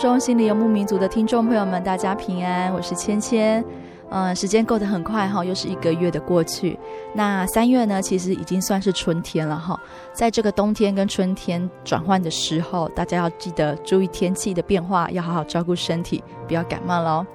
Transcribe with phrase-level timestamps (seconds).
[0.00, 3.62] 中，心里游牧民族的听众朋友们，大家平安，我是芊芊。
[4.08, 6.78] 嗯，时间过得很快哈，又是一个月的过去。
[7.12, 9.78] 那三月呢，其实已经算是春天了哈。
[10.14, 17.26] 在这个冬天跟春天转换的时候，大家要记得注意天气的变化，要好好照顾身体，不要感冒喽。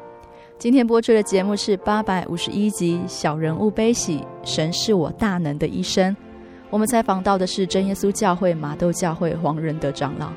[0.58, 6.18] 今天播出的节目是八百五十一集《小人物悲喜》，神是我大能的医生。
[6.72, 10.30] 我们采访到的是真耶稣教会马豆教会黄仁德长老。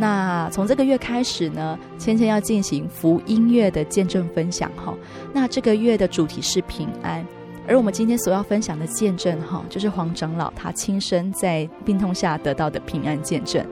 [0.00, 4.94] 那从这个月开始呢，芊芊要进行福音乐的见证分享哈。
[5.32, 7.26] 那这个月的主题是平安，
[7.66, 13.66] 而我们今天所要分享的见证哈，就是黄长老他亲身在病痛下得到的平安见证。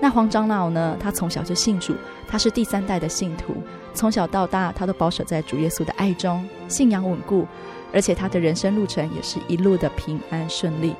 [0.00, 1.94] 那黄长老呢，他从小就信主，
[2.26, 3.54] 他是第三代的信徒，
[3.94, 7.46] 从小到大他都保守在主耶稣的爱中，信仰稳固，
[7.92, 10.96] 而且他的人生路程也是一路的平安顺利。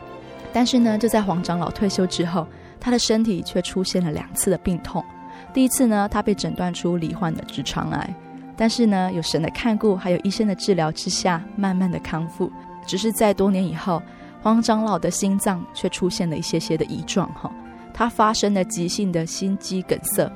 [0.52, 2.46] 但是呢，就在黄长老退休之后，
[2.80, 5.04] 他的身体却出现了两次的病痛。
[5.52, 8.14] 第一次呢，他被诊断出罹患的直肠癌，
[8.56, 12.50] 但是呢，有神的看顾，还有医生的治疗之下，慢慢的康复。
[12.86, 14.02] 只是在多年以后，
[14.42, 17.52] 黄长老的心脏却出现了一些些的异状，哈，
[17.92, 20.30] 他发生了急性的心肌梗塞。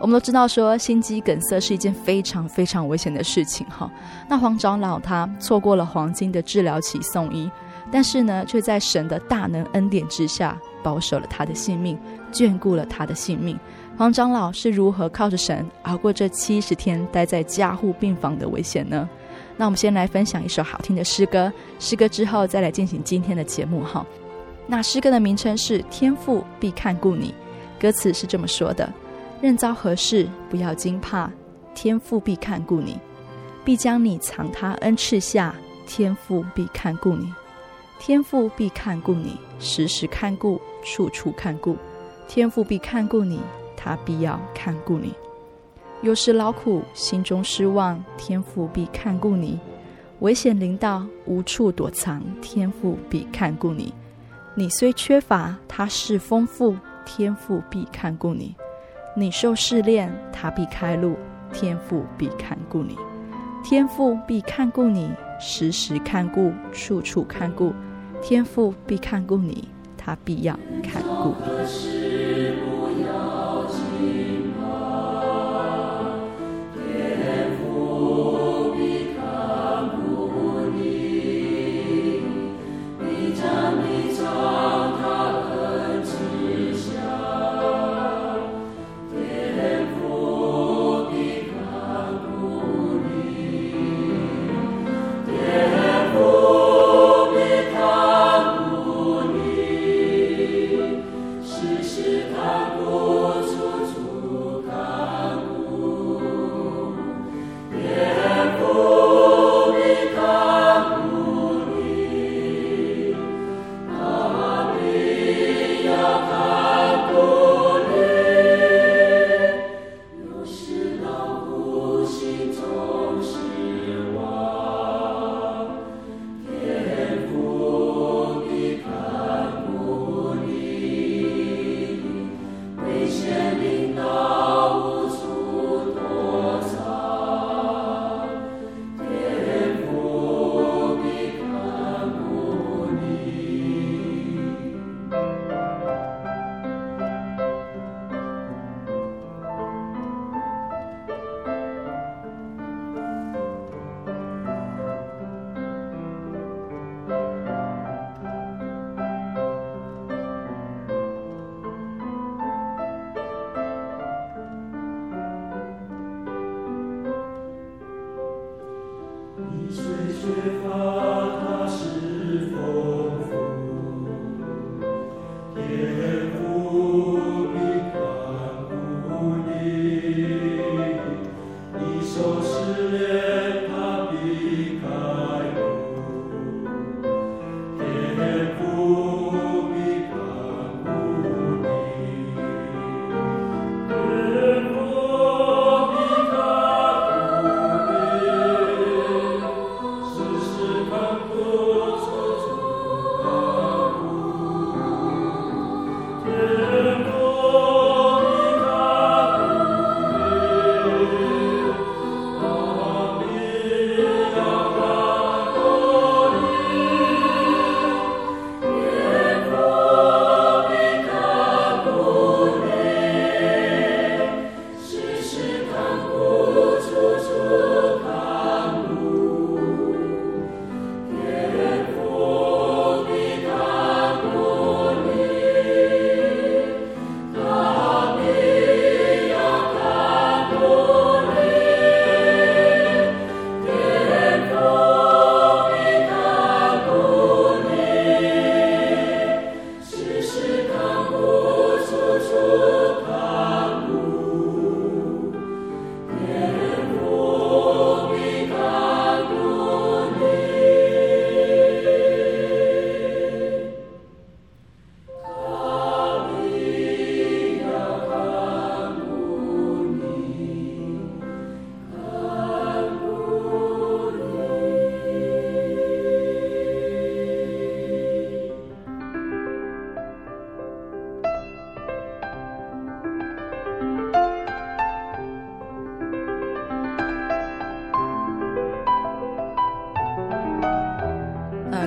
[0.00, 3.90] 我们都知道说，心肌梗塞是一件非常非常危险的事情，哈。
[4.28, 7.50] 那黄长老他错过了黄金的治疗期送医，
[7.90, 10.56] 但是呢，却在神的大能恩典之下。
[10.84, 11.98] 保守了他的性命，
[12.30, 13.58] 眷顾了他的性命。
[13.96, 19.08] 黄长老是如何靠着神熬过这七十天待在加护病房的危险呢？
[19.56, 24.04] 那我们先来分享一首好听的诗歌，诗歌之后再来进行今天的节目哈。
[24.66, 27.32] 那诗歌的名称是《天父必看顾你》，
[27.80, 28.92] 歌词是这么说的：
[29.40, 31.30] 任遭何事，不要惊怕，
[31.74, 32.98] 天父必看顾你，
[33.64, 35.54] 必将你藏他恩赐下，
[35.86, 37.32] 天父必看顾你。
[38.00, 41.76] 天父必看顾你，时时看顾，处处看顾。
[42.28, 43.40] 天父必看顾你，
[43.76, 45.12] 他必要看顾你。
[46.02, 49.58] 有时劳苦，心中失望，天父必看顾你。
[50.20, 53.92] 危险临到，无处躲藏，天父必看顾你。
[54.54, 58.54] 你虽缺乏，他是丰富，天父必看顾你。
[59.16, 61.16] 你受试炼，他必开路，
[61.52, 62.96] 天父必看顾你。
[63.62, 67.72] 天父必看顾你，时时看顾，处处看顾。
[68.22, 69.68] 天父必看顾你，
[70.04, 71.34] 他必要看顾。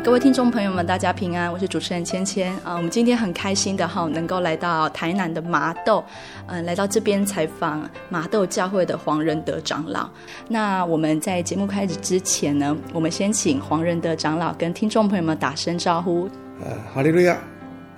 [0.08, 2.76] 各位听众朋友们，大家平安，我是主持人芊芊啊。
[2.76, 6.02] 我们今天很开心的哈，能够来到台南的麻豆，
[6.46, 10.10] 嗯，来到这边采访麻豆教会的黄仁德长老。
[10.48, 16.30] 那我们在节目开始之前呢，我们先请黄仁德长老跟听众朋友们打声招呼。
[16.64, 17.38] 呃，哈利路亚，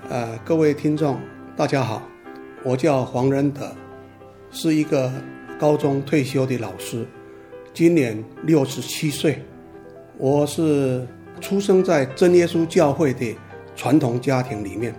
[0.10, 1.16] 呃，各位听众
[1.56, 2.02] 大家好，
[2.64, 3.72] 我叫黄仁德，
[4.50, 5.14] 是一个
[5.60, 7.06] 高中退休的老师，
[7.72, 9.46] 今年六十七岁，
[10.18, 11.08] 我是。
[11.42, 13.36] 出生在真耶稣教会的
[13.76, 14.94] 传统家庭里面，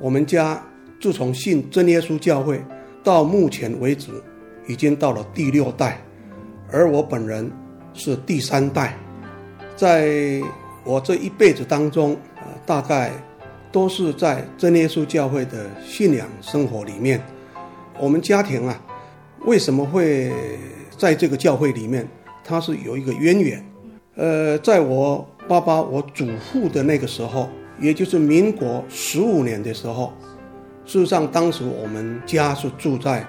[0.00, 0.60] 我们家
[1.00, 2.60] 自从信真耶稣教会
[3.04, 4.10] 到目前为止，
[4.66, 6.00] 已经到了第六代，
[6.72, 7.48] 而我本人
[7.94, 8.98] 是第三代。
[9.76, 10.42] 在
[10.84, 13.12] 我这一辈子当中，呃，大概
[13.70, 17.22] 都是在真耶稣教会的信仰生活里面。
[18.00, 18.82] 我们家庭啊，
[19.44, 20.32] 为什么会
[20.96, 22.08] 在这个教会里面？
[22.42, 23.64] 它是有一个渊源。
[24.16, 25.24] 呃，在我。
[25.48, 27.48] 爸爸，我祖父的那个时候，
[27.80, 30.12] 也就是民国十五年的时候，
[30.84, 33.26] 事实上，当时我们家是住在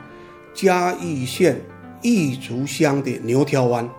[0.54, 1.56] 嘉义县
[2.02, 3.90] 义竹乡的牛挑湾。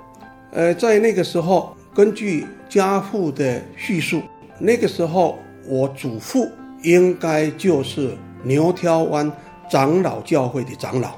[0.52, 4.20] 呃，在那个时候，根据家父的叙述，
[4.58, 6.46] 那个时候我祖父
[6.82, 9.32] 应该就是牛挑湾
[9.70, 11.12] 长老教会的长老。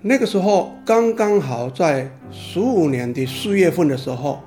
[0.00, 4.40] 那个时候刚刚好在十五年的四月份的时候。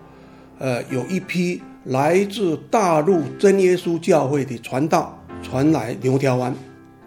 [0.57, 6.53] 呃，有一批来自大陆真耶稣教会的传道传来牛挑湾，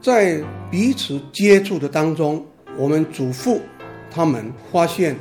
[0.00, 0.40] 在
[0.70, 2.44] 彼此接触的当中，
[2.76, 3.60] 我们祖父
[4.10, 5.16] 他们发现，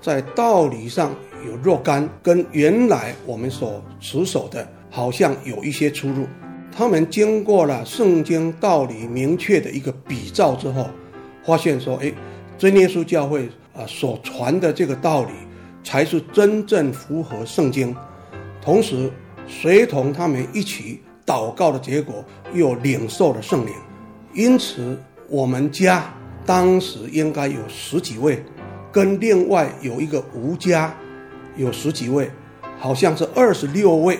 [0.00, 1.14] 在道理上
[1.46, 6.26] 有若干跟原来我们所持守的，好像有一些出入。
[6.70, 10.86] 他们经过了圣经道理明确的一个比照之后，
[11.42, 12.12] 发现说，哎，
[12.56, 15.30] 真耶稣教会啊所传的这个道理。
[15.82, 17.96] 才是真正符合圣经，
[18.60, 19.10] 同时
[19.46, 23.72] 随同他们一起祷告的结果，又领受了圣灵。
[24.34, 24.96] 因此，
[25.28, 26.12] 我们家
[26.44, 28.42] 当时应该有十几位，
[28.92, 30.94] 跟另外有一个吴家
[31.56, 32.30] 有十几位，
[32.78, 34.18] 好像是二十六位，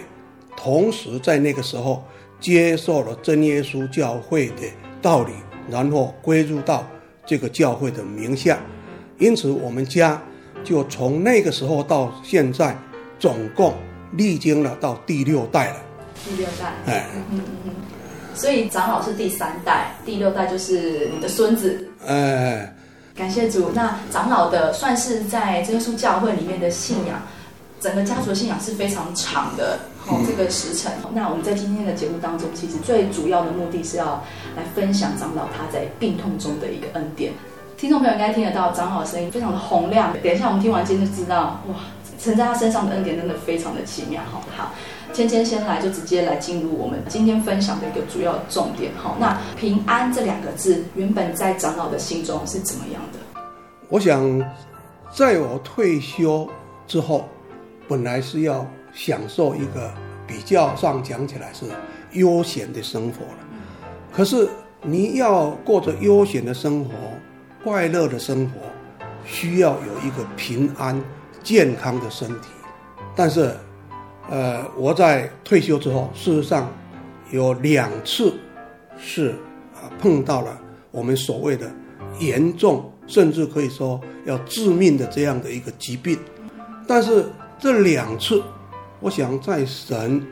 [0.56, 2.02] 同时在那个时候
[2.40, 4.62] 接受了真耶稣教会的
[5.02, 5.32] 道理，
[5.68, 6.86] 然后归入到
[7.26, 8.58] 这个教会的名下。
[9.18, 10.20] 因此，我们家。
[10.64, 12.76] 就从那个时候到现在，
[13.18, 13.74] 总共
[14.12, 15.76] 历经了到第六代了。
[16.24, 17.70] 第六代，哎，嗯嗯嗯，
[18.34, 21.88] 所以长老是第三代，第六代就是你的孙子。
[22.06, 22.74] 哎，
[23.14, 23.70] 感谢主。
[23.74, 27.22] 那长老的算是在真耶稣教会里面的信仰，
[27.80, 29.78] 整个家族的信仰是非常长的。
[30.06, 30.92] 哦，这个时辰。
[31.04, 34.22] 嗯、那我们在今天的节目当中，其实最主要的目的是要
[34.56, 37.32] 来分享长老他在病痛中的一个恩典。
[37.80, 41.76] 听众朋友应该听得到长老的声音非常的洪亮，等一下我们听完今天就知道，哇，
[42.18, 44.20] 承在他身上的恩典真的非常的奇妙。
[44.30, 44.74] 好，好，
[45.14, 48.92] 芊芊先来就直接来进入我们今天分享的一个主要重点。
[48.98, 53.40] 好，那平安这两个字原本在长老的心中是怎么样的？
[53.88, 54.38] 我想，
[55.10, 56.46] 在我退休
[56.86, 57.26] 之后，
[57.88, 59.90] 本来是要享受一个
[60.26, 61.64] 比较上讲起来是
[62.12, 63.38] 悠闲的生活了，
[64.12, 64.46] 可是
[64.82, 66.90] 你要过着悠闲的生活。
[67.62, 68.60] 快乐的生活
[69.24, 70.98] 需要有一个平安、
[71.42, 72.48] 健康的身体，
[73.14, 73.54] 但是，
[74.30, 76.70] 呃，我在退休之后，事实上
[77.30, 78.32] 有两次
[78.98, 79.30] 是
[79.74, 80.58] 啊碰到了
[80.90, 81.70] 我们所谓的
[82.18, 86.18] 严重，甚至可以说要致命的这样的一个疾病，
[86.86, 87.26] 但是
[87.58, 88.42] 这两次，
[89.00, 90.26] 我想在神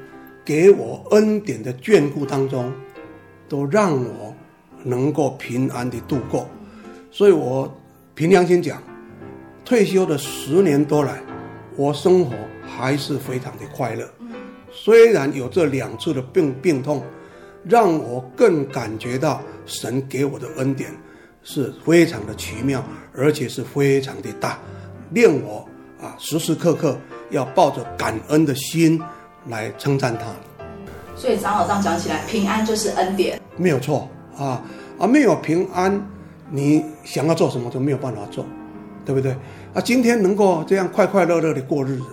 [0.44, 2.73] 给我恩典的眷顾当中，
[3.49, 4.35] 都让我
[4.82, 6.49] 能够平安地度过。
[7.11, 7.73] 所以，我
[8.15, 8.83] 凭良心讲，
[9.65, 11.21] 退休的十年多来，
[11.77, 12.35] 我生活
[12.67, 14.09] 还是非常的快乐。
[14.71, 17.03] 虽然有这两次的病病痛，
[17.65, 20.91] 让我更感觉到神给我的恩典
[21.43, 22.85] 是非常的奇妙，
[23.17, 24.59] 而且是非常的大，
[25.11, 25.67] 令我
[26.00, 26.97] 啊时时刻刻
[27.31, 29.00] 要抱着感恩的心
[29.47, 30.27] 来称赞他。
[31.17, 34.62] 所以长老这样讲起来，平安就是恩典，没有错啊
[34.99, 36.00] 啊，没有平安。
[36.50, 38.45] 你想要做什么都没有办法做，
[39.05, 39.33] 对不对？
[39.75, 42.05] 啊，今天能够这样快快乐乐的过日子，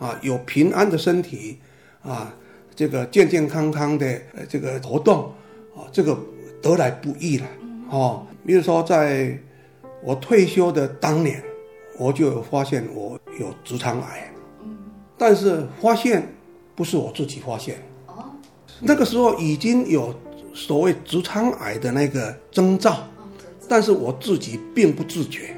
[0.00, 1.58] 啊，有平安的身体，
[2.02, 2.34] 啊，
[2.74, 5.32] 这个健健康康的这个活动，
[5.74, 6.18] 啊，这个
[6.60, 7.46] 得来不易了，
[7.90, 8.26] 哦。
[8.44, 9.38] 比如说，在
[10.02, 11.42] 我退休的当年，
[11.98, 14.30] 我就有发现我有直肠癌，
[15.16, 16.26] 但是发现
[16.74, 17.76] 不是我自己发现，
[18.80, 20.14] 那个时候已经有
[20.52, 22.96] 所谓直肠癌的那个征兆。
[23.68, 25.56] 但是我自己并不自觉，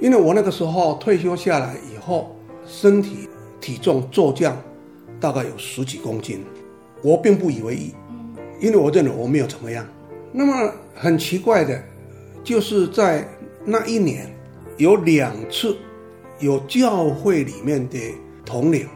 [0.00, 2.36] 因为我那个时候退休下来以后，
[2.66, 3.28] 身体
[3.60, 4.56] 体重骤降，
[5.18, 6.44] 大概有十几公斤，
[7.02, 7.94] 我并不以为意，
[8.60, 9.86] 因为我认为我没有怎么样。
[10.32, 11.82] 那么很奇怪的，
[12.44, 13.26] 就是在
[13.64, 14.30] 那一年
[14.76, 15.74] 有两次，
[16.40, 17.98] 有教会里面的
[18.44, 18.86] 统领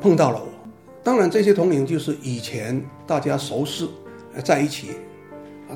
[0.00, 0.48] 碰到了我。
[1.02, 3.88] 当然，这些统领就是以前大家熟识，
[4.44, 4.88] 在一起，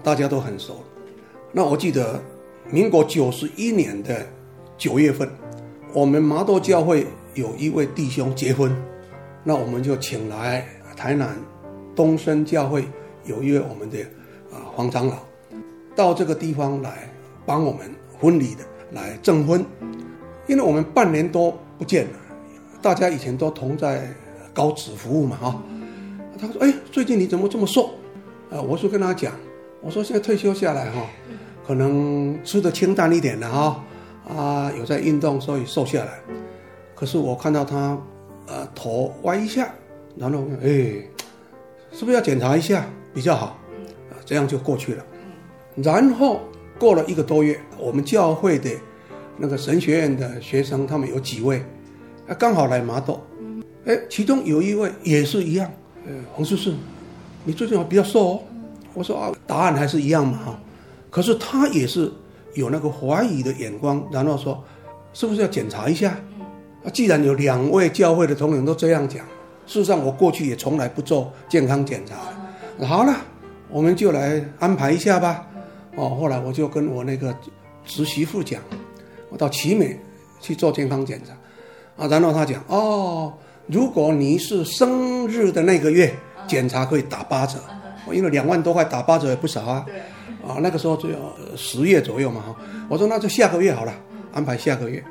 [0.02, 0.84] 大家都很熟。
[1.50, 2.20] 那我记得，
[2.70, 4.26] 民国九十一年的
[4.76, 5.28] 九月份，
[5.92, 8.74] 我们麻豆教会有一位弟兄结婚，
[9.42, 10.66] 那我们就请来
[10.96, 11.36] 台南
[11.94, 12.84] 东升教会
[13.24, 13.98] 有一位我们的
[14.50, 15.18] 啊黄长老，
[15.94, 17.08] 到这个地方来
[17.46, 19.64] 帮我们婚礼的来证婚，
[20.46, 22.18] 因为我们半年多不见了，
[22.80, 24.08] 大家以前都同在。
[24.54, 25.62] 高职服务嘛，哈，
[26.40, 27.90] 他说：“哎，最近你怎么这么瘦？”
[28.52, 29.32] 啊，我说跟他讲，
[29.80, 31.04] 我说现在退休下来哈，
[31.66, 33.84] 可能吃的清淡一点了哈，
[34.28, 36.20] 啊，有在运动，所以瘦下来。
[36.94, 37.98] 可是我看到他，
[38.46, 39.68] 呃，头歪一下，
[40.16, 40.68] 然后哎，
[41.90, 43.58] 是不是要检查一下比较好？
[44.24, 45.04] 这样就过去了。
[45.76, 46.40] 然后
[46.78, 48.70] 过了一个多月，我们教会的
[49.36, 51.64] 那个神学院的学生，他们有几位，
[52.28, 53.20] 啊，刚好来麻豆。
[53.86, 55.70] 哎，其中有一位也是一样，
[56.06, 56.72] 呃，黄叔叔，
[57.44, 58.42] 你最近好比较瘦哦。
[58.94, 60.60] 我说啊，答案还是一样嘛哈。
[61.14, 62.12] 可是他也是
[62.54, 64.60] 有那个怀疑的眼光，然后说，
[65.12, 66.10] 是不是要检查一下？
[66.84, 69.24] 啊，既然有两位教会的同仁都这样讲，
[69.64, 72.84] 事实上我过去也从来不做健康检查。
[72.84, 73.14] 好了，
[73.70, 75.46] 我们就来安排一下吧。
[75.94, 77.32] 哦，后来我就跟我那个
[77.84, 78.60] 侄媳妇讲，
[79.30, 79.96] 我到奇美
[80.40, 83.32] 去做健康检查，啊，然后他讲哦。
[83.68, 86.12] 如果你是生日的那个月
[86.48, 87.60] 检查，可以打八折，
[88.12, 89.86] 因为两万多块打八折也不少啊。
[90.46, 91.18] 啊，那个时候就要
[91.56, 92.56] 十月左右嘛哈。
[92.88, 93.94] 我说那就下个月好了，
[94.32, 95.02] 安排下个月。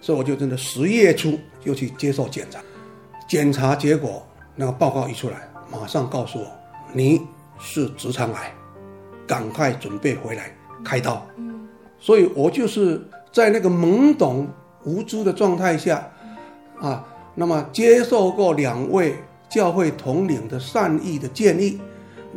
[0.00, 2.60] 所以我就真的十月初就去接受检查，
[3.28, 6.46] 检查结果那个报告一出来，马上告诉我
[6.92, 7.20] 你
[7.58, 8.52] 是直肠癌，
[9.26, 11.26] 赶快准备回来开刀。
[11.98, 14.46] 所以我就是在那个懵懂
[14.84, 16.08] 无知的状态下
[16.80, 17.04] 啊。
[17.34, 19.14] 那么接受过两位
[19.48, 21.80] 教会统领的善意的建议，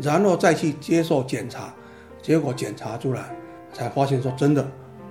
[0.02, 1.74] 然后再去接受检查，
[2.22, 3.36] 结果检查出来，
[3.74, 4.66] 才发现说真的，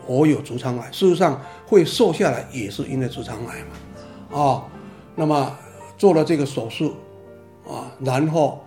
[0.06, 0.90] 我有直肠癌。
[0.92, 4.64] 事实上会瘦下来也是因为直肠癌嘛，啊、
[5.14, 5.58] 那么
[5.98, 6.94] 做了这个手术，
[7.66, 8.60] 啊，然后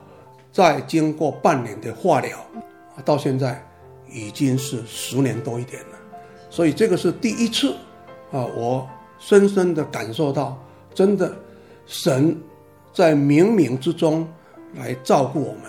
[0.52, 2.38] 再经过半年的化疗，
[3.06, 3.66] 到现在
[4.12, 5.98] 已经是十年多一点了。
[6.50, 7.74] 所以这个是第一次，
[8.32, 8.88] 啊，我
[9.20, 10.58] 深深的感受到。
[10.94, 11.34] 真的，
[11.88, 12.40] 神
[12.94, 14.28] 在冥冥之中
[14.76, 15.62] 来照顾我们。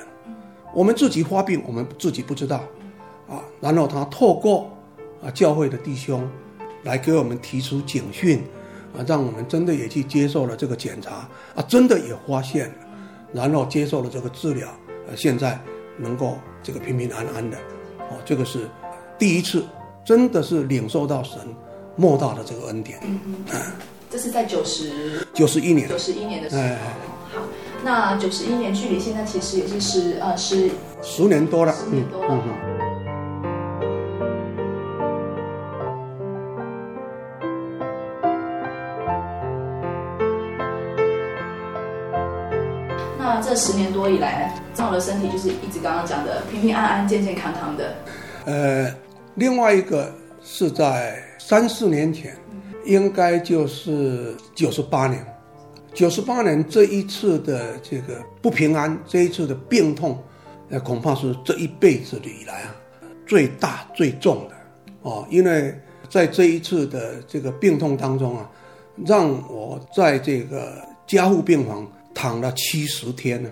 [0.74, 2.64] 我们自己发病，我们自己不知道
[3.28, 3.42] 啊。
[3.60, 4.68] 然后他透过
[5.22, 6.28] 啊教会的弟兄
[6.82, 8.42] 来给我们提出警讯
[8.96, 12.74] 啊，让我们真的也去接受了这个检查啊，真的也发现了，
[13.32, 14.68] 然后接受了这个治疗，
[15.08, 15.58] 呃，现在
[15.96, 17.56] 能够这个平平安安的。
[18.10, 18.68] 哦，这个是
[19.18, 19.64] 第一次，
[20.04, 21.38] 真的是领受到神
[21.96, 22.98] 莫大的这个恩典。
[23.04, 23.60] 嗯嗯。
[24.10, 26.62] 这是在九十九十一年，九十一年的时候。
[27.84, 30.70] 那九十一年距离现在其实也是十呃十
[31.02, 32.28] 十年多了，十年多了。
[32.30, 32.54] 嗯嗯、
[43.18, 47.94] 那这十年多以来，我的身体就是一直刚刚讲的平平安安、健健康康的。
[48.46, 48.90] 呃，
[49.34, 50.10] 另外一个
[50.42, 52.34] 是在三四年前。
[52.86, 55.24] 应该就是九十八年，
[55.94, 60.18] 九十八年这一次的这个不平安，这一次的病痛，
[60.68, 62.74] 那恐怕是这一辈子以来啊
[63.24, 64.56] 最大最重的
[65.02, 65.24] 哦。
[65.30, 65.72] 因为
[66.10, 68.50] 在这一次的这个病痛当中啊，
[69.06, 73.48] 让我在这个加护病房躺了七十天呢。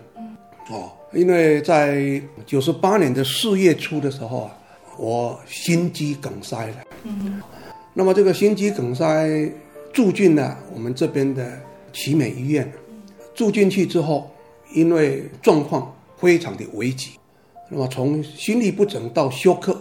[0.71, 4.59] 哦，因为在九十八年的四月初的时候啊，
[4.99, 6.77] 我心肌梗塞了。
[7.05, 7.41] 嗯。
[7.95, 9.29] 那么这个心肌梗塞
[9.93, 11.61] 住进了我们这边的
[11.93, 12.73] 奇美医院，
[13.35, 14.31] 住进去之后，
[14.73, 17.11] 因为状况非常的危急，
[17.69, 19.81] 那么从心律不整到休克，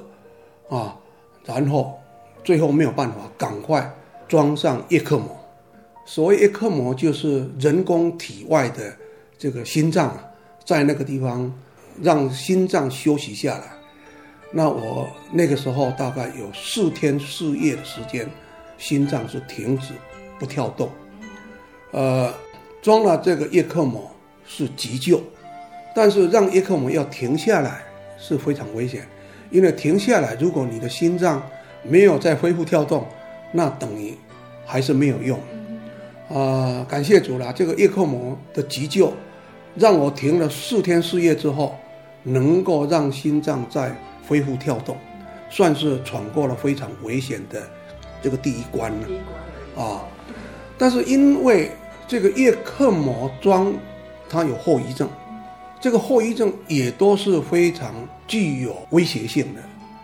[0.70, 0.98] 啊，
[1.46, 2.00] 然后
[2.44, 3.90] 最后没有办法，赶快
[4.28, 5.38] 装上叶克膜。
[6.06, 8.94] 所谓叶克膜，就是人工体外的
[9.38, 10.18] 这个心脏，
[10.66, 11.54] 在那个地方
[12.02, 13.66] 让心脏休息下来。
[14.52, 18.30] 那我那个时候大概有四天四夜的时间，
[18.78, 19.94] 心脏是停止
[20.40, 20.90] 不跳动，
[21.92, 22.34] 呃，
[22.82, 24.10] 装了这个叶克膜
[24.46, 25.22] 是急救，
[25.94, 27.82] 但是让叶克膜要停下来
[28.18, 29.06] 是非常危险，
[29.50, 31.42] 因为停下来，如果你的心脏
[31.84, 33.06] 没有再恢复跳动，
[33.52, 34.16] 那等于
[34.66, 35.38] 还是没有用，
[36.30, 39.12] 啊、呃，感谢主啦，这个叶克膜的急救
[39.76, 41.76] 让我停了四天四夜之后，
[42.24, 43.94] 能够让心脏再
[44.28, 44.96] 恢复跳动，
[45.50, 47.62] 算是闯过了非常危险的
[48.22, 49.08] 这个第一关了。
[49.82, 50.06] 啊，
[50.78, 51.72] 但是因为
[52.12, 53.74] 这个叶克膜装，
[54.30, 55.08] 它有后遗症，
[55.80, 57.96] 这个后遗症也都是非常
[58.28, 59.62] 具有威胁性的，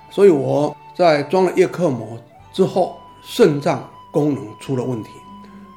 [0.10, 2.17] 所以我在装了叶克膜
[2.54, 5.10] 之后，肾脏功能出了问题，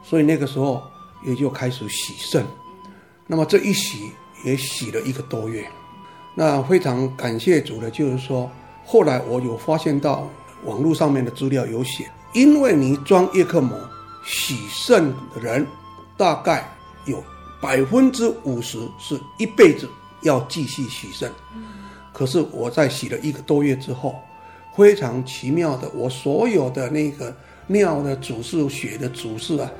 [0.04, 0.80] 所以那个时候
[1.26, 2.46] 也就开始洗肾。
[3.26, 4.12] 那么这一洗
[4.44, 5.68] 也洗了一个多月，
[6.36, 8.48] 那非常感谢主的，就是说
[8.86, 10.30] 后来我有发现到
[10.64, 13.76] 网络上面的资料有写，因为你装叶克膜
[14.24, 15.66] 洗肾的人，
[16.20, 16.70] 大概
[17.06, 17.24] 有
[17.62, 19.88] 百分之五十是一辈子
[20.20, 21.32] 要继续洗肾。
[22.12, 24.14] 可是我在洗了一个多月之后，
[24.76, 27.34] 非常奇妙的，我所有的那个
[27.66, 29.70] 尿的主事、血的主事啊，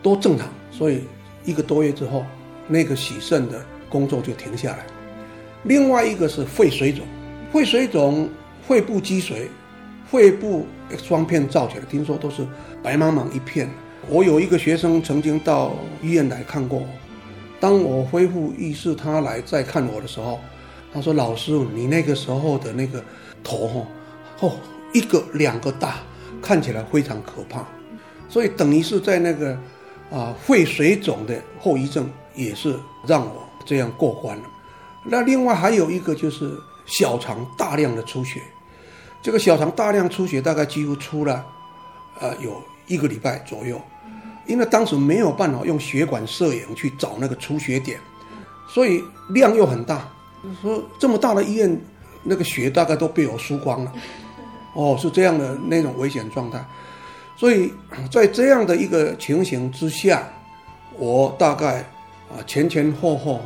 [0.00, 1.02] 都正常，所以
[1.44, 2.24] 一个多月之后。
[2.68, 4.86] 那个洗肾的工作就停下来，
[5.64, 7.04] 另外一个是肺水肿，
[7.52, 8.30] 肺水肿、
[8.62, 9.50] 肺部积水、
[10.08, 10.64] 肺部
[10.96, 12.46] 双片照起来，听说都是
[12.80, 13.68] 白茫茫一片。
[14.08, 16.82] 我有一个学生曾经到医院来看过，
[17.60, 20.40] 当我恢复意识，他来再看我的时候，
[20.92, 23.02] 他说：“老师，你那个时候的那个
[23.44, 23.86] 头哈，
[24.40, 24.52] 哦，
[24.92, 25.96] 一个两个大，
[26.40, 27.66] 看起来非常可怕。”
[28.28, 29.56] 所以等于是在那个
[30.10, 32.08] 啊肺水肿的后遗症。
[32.36, 34.44] 也是让我这样过关了。
[35.04, 38.40] 那另外还有一个就是小肠大量的出血，
[39.20, 41.44] 这个小肠大量出血大概几乎出了，
[42.20, 43.80] 呃，有一个礼拜左右，
[44.46, 47.98] 因为当时没有办法用血管摄影去找那个出血点，
[48.68, 50.06] 所以量又很大。
[50.60, 51.80] 说这么大的医院，
[52.22, 53.92] 那个血大概都被我输光了。
[54.74, 56.62] 哦，是这样的那种危险状态。
[57.36, 57.72] 所以
[58.10, 60.28] 在这样的一个情形之下，
[60.98, 61.82] 我大概。
[62.30, 63.40] 啊，前前后后，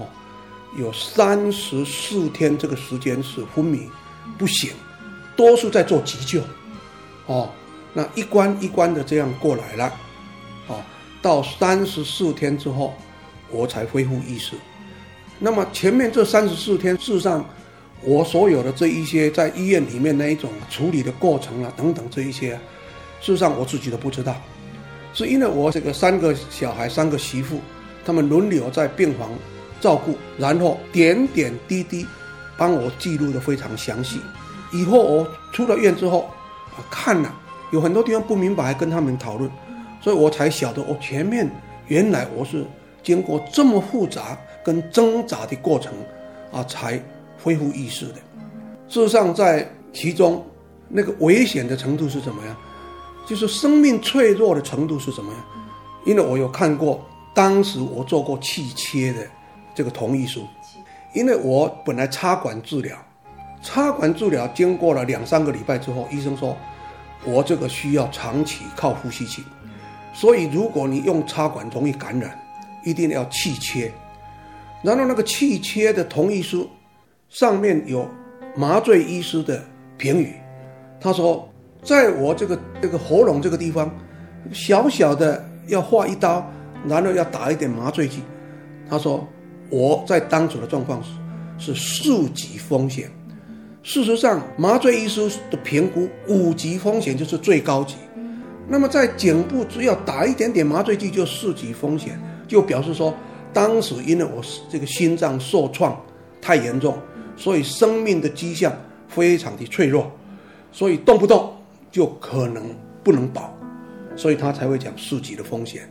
[0.77, 3.89] 有三十四天这个时间是昏迷
[4.37, 4.73] 不醒，
[5.35, 6.43] 多数在做急救，
[7.25, 7.49] 哦，
[7.95, 9.93] 那一关一关的这样过来了，
[10.67, 10.83] 哦，
[11.23, 12.93] 到三十四天之后，
[13.51, 14.55] 我才恢复意识。
[15.39, 17.43] 那么前面这三十四天，事实上，
[18.03, 22.51] 我所有的这一些在医院里面那一种处理的过程啊，等等这一些，
[23.21, 24.37] 事实上我自己都不知道，
[25.15, 27.59] 是因为我这个三个小孩，三个媳妇。
[28.07, 29.31] 他们轮流在病房
[29.81, 32.07] 照顾，然后点点滴滴
[32.55, 34.21] 帮我记录得非常详细。
[34.75, 36.29] 以后我出了院之后，
[36.91, 37.35] 看了
[37.75, 39.51] 有很多地方不明白，还跟他们讨论，
[40.01, 41.51] 所以我才晓得，我前面
[41.89, 42.65] 原来我是
[43.03, 45.93] 经过这么复杂跟挣扎的过程，
[46.53, 47.03] 啊，才
[47.43, 48.15] 恢复意识的。
[48.87, 50.41] 事实上，在其中
[50.89, 52.57] 那个危险的程度是怎么样？
[53.27, 55.45] 就是生命脆弱的程度是怎么样？
[56.07, 57.05] 因为我有看过。
[57.35, 59.27] 当时我做过气切的
[59.75, 60.47] 这个同意书，
[61.15, 62.97] 因为我本来插管治疗，
[63.61, 66.57] 插管治疗经过了两三个礼拜之后，医生说
[67.27, 69.43] 我这个需要长期靠呼吸器，
[70.13, 72.39] 所以如果你用插管容易感染，
[72.85, 73.91] 一定要气切。
[74.83, 76.69] 然后那个气切的同意书
[77.29, 78.09] 上面有
[78.55, 79.65] 麻醉医师的
[79.97, 80.35] 评语，
[81.01, 81.49] 他说
[81.83, 83.91] 在我这个这个喉咙这个地方，
[84.53, 86.45] 小小的要划一刀。
[86.87, 88.21] 然后要打一点麻醉剂，
[88.91, 89.27] 他说
[89.71, 91.03] 我在当时的状况
[91.59, 93.11] 是是四级风险。
[93.85, 97.97] 事实上，麻醉医师的评估五级风险就是最高级。
[98.67, 102.19] 那么在颈部只要打一点点麻醉剂就四级风险，
[102.49, 103.15] 就表示说
[103.53, 105.95] 当时因为我这个心脏受创
[106.41, 106.97] 太严重，
[107.37, 108.73] 所以生命的迹象
[109.07, 110.11] 非常的脆弱，
[110.73, 111.53] 所以动不动
[111.93, 112.63] 就可能
[113.03, 113.55] 不能保，
[114.17, 115.83] 所以他才会讲四级的风险。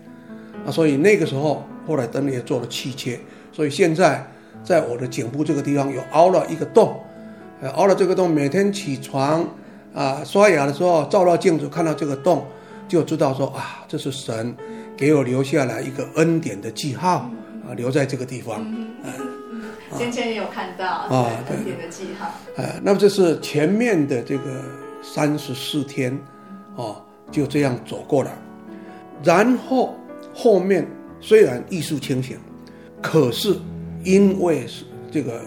[0.66, 3.20] 啊，所以那个时候，后来等也做了气切，
[3.52, 4.26] 所以现在
[4.64, 7.00] 在我的颈部这个地方有凹了一个洞，
[7.64, 9.48] 呃，凹了这个洞，每天起床
[9.94, 12.46] 啊刷牙的时候照到镜子看到这个洞，
[12.90, 14.54] 就知道说啊，这是神
[14.98, 17.30] 给我留下来一个恩典的记号
[17.66, 18.60] 啊，留在这个地方。
[19.04, 19.64] 嗯，
[19.98, 22.30] 先前也有看到啊，恩典的记号。
[22.58, 24.66] 呃，那么这是前面的这个
[25.02, 26.20] 三十四天，
[26.76, 28.32] 哦，就这样走过了，
[29.24, 29.96] 然后。
[30.36, 30.84] 后面
[31.22, 32.36] 虽然意识清醒，
[33.04, 33.56] 可是
[34.04, 34.66] 因为
[35.12, 35.40] 这个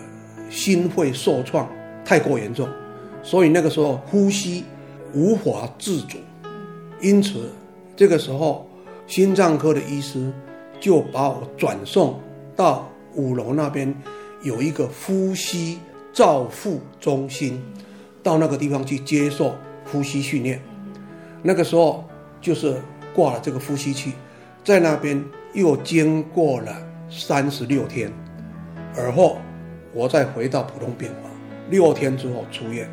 [0.49, 1.69] 心会受创
[2.07, 2.69] 太过严重，
[3.21, 4.65] 所以那个时候呼吸
[5.13, 6.19] 无法自主，
[7.01, 7.51] 因此
[7.97, 8.67] 这个时候
[9.09, 10.33] 心脏科的医师
[10.79, 12.21] 就把我转送
[12.55, 13.93] 到五楼那边
[14.43, 15.81] 有一个呼吸
[16.13, 17.61] 照护中心，
[18.23, 19.57] 到那个地方去接受
[19.91, 20.63] 呼吸训练。
[21.43, 22.05] 那个时候
[22.41, 22.81] 就是
[23.15, 24.13] 挂了这个呼吸器。
[24.63, 26.77] 在那边又经过了
[27.09, 28.13] 三十六天，
[28.97, 29.39] 而后
[29.93, 31.26] 我再回到普通病房，
[31.71, 32.89] 六天之后出院。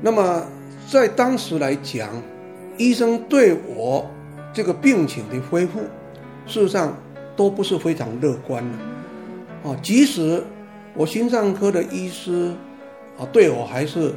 [0.00, 0.42] 那么
[0.90, 2.10] 在当时来讲，
[2.76, 4.08] 医生对我
[4.52, 5.80] 这个病情的恢复，
[6.46, 6.96] 事实上
[7.34, 9.70] 都不是非常乐观的。
[9.70, 10.42] 啊，即使
[10.94, 12.52] 我心脏科的医师
[13.18, 14.12] 啊对我还是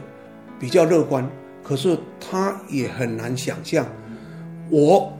[0.59, 1.27] 比较乐观，
[1.63, 3.85] 可是他也很难想象
[4.69, 5.11] 我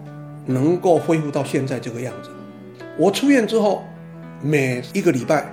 [0.45, 2.29] 能够恢复到现在这个样子。
[2.97, 3.83] 我出院之后，
[4.41, 5.49] 每一个礼拜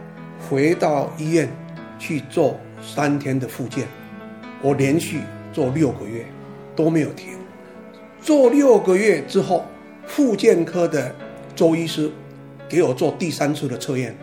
[0.49, 1.49] 回到医院
[1.99, 3.87] 去做三天的复健，
[4.63, 5.21] 我连续
[5.53, 6.25] 做六个月
[6.77, 7.31] 都没有停。
[8.21, 9.65] 做六个月之后，
[10.07, 11.15] 复健科的
[11.55, 12.11] 周医师
[12.69, 14.17] 给我做第三次的测验。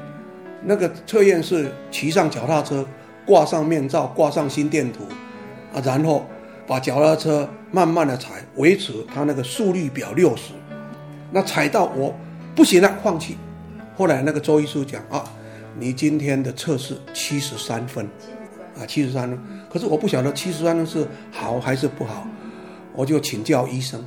[0.64, 2.86] 那个测验是骑上脚踏车，
[3.26, 5.04] 挂上面罩，挂上心电图，
[5.74, 6.26] 啊，然后
[6.66, 10.54] 把脚踏车慢慢的踩，维持它那个速率表六十。
[11.32, 12.16] 那踩到我
[12.56, 13.38] 不行了，放弃。
[13.96, 15.24] 后来那个周医师讲啊，
[15.78, 18.08] 你今天的测试七十三分，
[18.80, 19.40] 啊，七十三分。
[19.72, 22.28] 可是我不晓得七十三分是好还是不好，
[22.94, 24.04] 我就请教医生，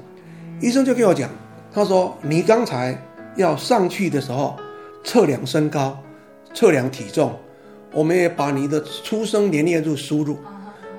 [0.61, 1.31] 医生就跟我讲，
[1.72, 2.96] 他说你刚才
[3.37, 4.57] 要上去的时候
[5.05, 5.96] 测量身高。
[6.55, 7.38] 测量体重，
[7.92, 10.38] 我们也把你的出生年月日输入，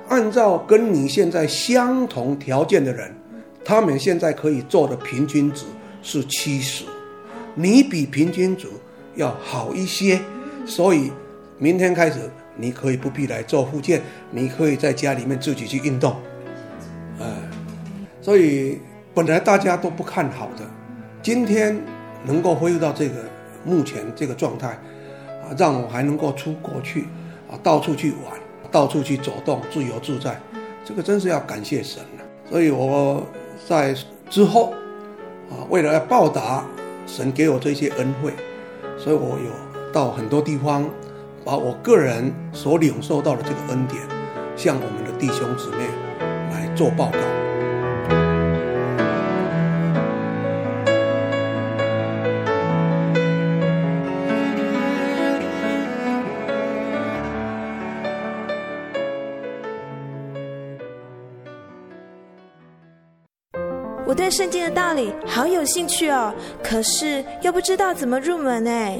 [0.07, 3.11] 按照跟你现在相同条件的人，
[3.65, 5.65] 他们现在可以做的平均值
[6.03, 6.85] 是七十，
[7.55, 8.67] 你比平均值
[9.15, 10.21] 要好一些，
[10.63, 11.11] 所以
[11.57, 12.19] 明天开始
[12.57, 16.15] 你可以不必来做复健，你可以在家里面自己去运动，
[17.19, 17.27] 呃，
[18.21, 18.79] 所以
[19.13, 20.65] 本来大家都不看好的，
[21.21, 21.79] 今天
[22.25, 23.15] 能够恢复到这个
[23.63, 24.69] 目前这个状态。
[24.69, 27.07] 啊让我还能够出国去，
[27.49, 28.37] 啊，到处去玩，
[28.69, 30.37] 到处去走动，自由自在，
[30.83, 32.25] 这个真是要感谢神了。
[32.49, 33.25] 所以我
[33.65, 33.95] 在
[34.29, 34.73] 之后，
[35.49, 36.65] 啊，为了要报答
[37.05, 38.33] 神给我这些恩惠，
[38.97, 40.83] 所以我有到很多地方，
[41.47, 44.03] 把我个人所领受到的这个恩典，
[44.57, 45.77] 向我们的弟兄姊妹
[46.51, 47.19] 来做报告。
[64.05, 68.99] 我对圣经的道理好有兴趣哦，可是又不知道怎么入门哎。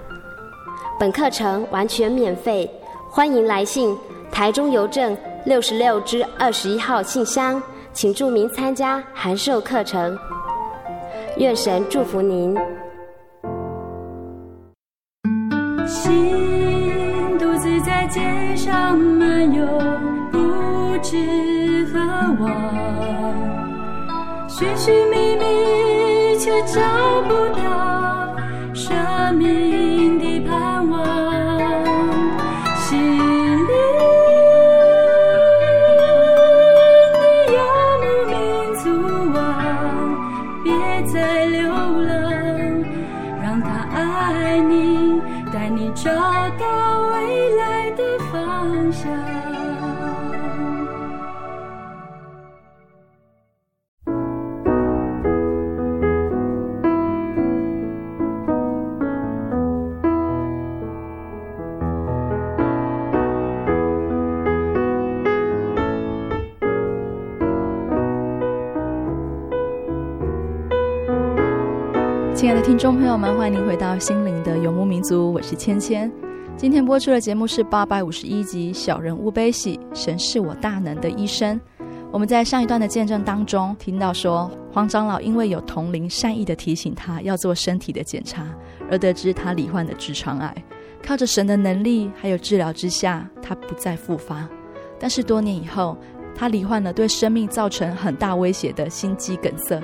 [1.01, 2.69] 本课程完全免费，
[3.09, 3.97] 欢迎来信
[4.31, 7.59] 台中邮政六十六支二十一号信箱，
[7.91, 10.15] 请注明参加函授课程。
[11.37, 12.55] 愿神祝福您。
[15.87, 18.21] 心独自在街
[18.55, 19.65] 上漫游，
[20.31, 20.37] 不
[21.01, 21.99] 知何
[22.45, 22.53] 往，
[24.47, 25.49] 寻寻觅觅。
[26.37, 26.79] 却找
[27.27, 28.35] 不到
[28.73, 28.93] 生
[29.35, 29.80] 命
[72.71, 76.09] 听众朋友们，欢迎回到心灵的游牧民族，我是芊芊。
[76.55, 81.59] 今天播出的节目是八百五十一集《小人物悲喜》，神是我大能的医生。
[82.13, 88.47] 我们在上一段的见证当中听到说，黄长老因为有同龄善意的提醒他要做身体的检查，
[88.89, 90.55] 而得知他罹患的直肠癌。
[91.05, 94.47] 靠着神的能力还有治疗之下，他不再复发。
[94.97, 95.97] 但是多年以后，
[96.33, 99.83] 他罹患了对生命造成很大威胁的心肌梗塞。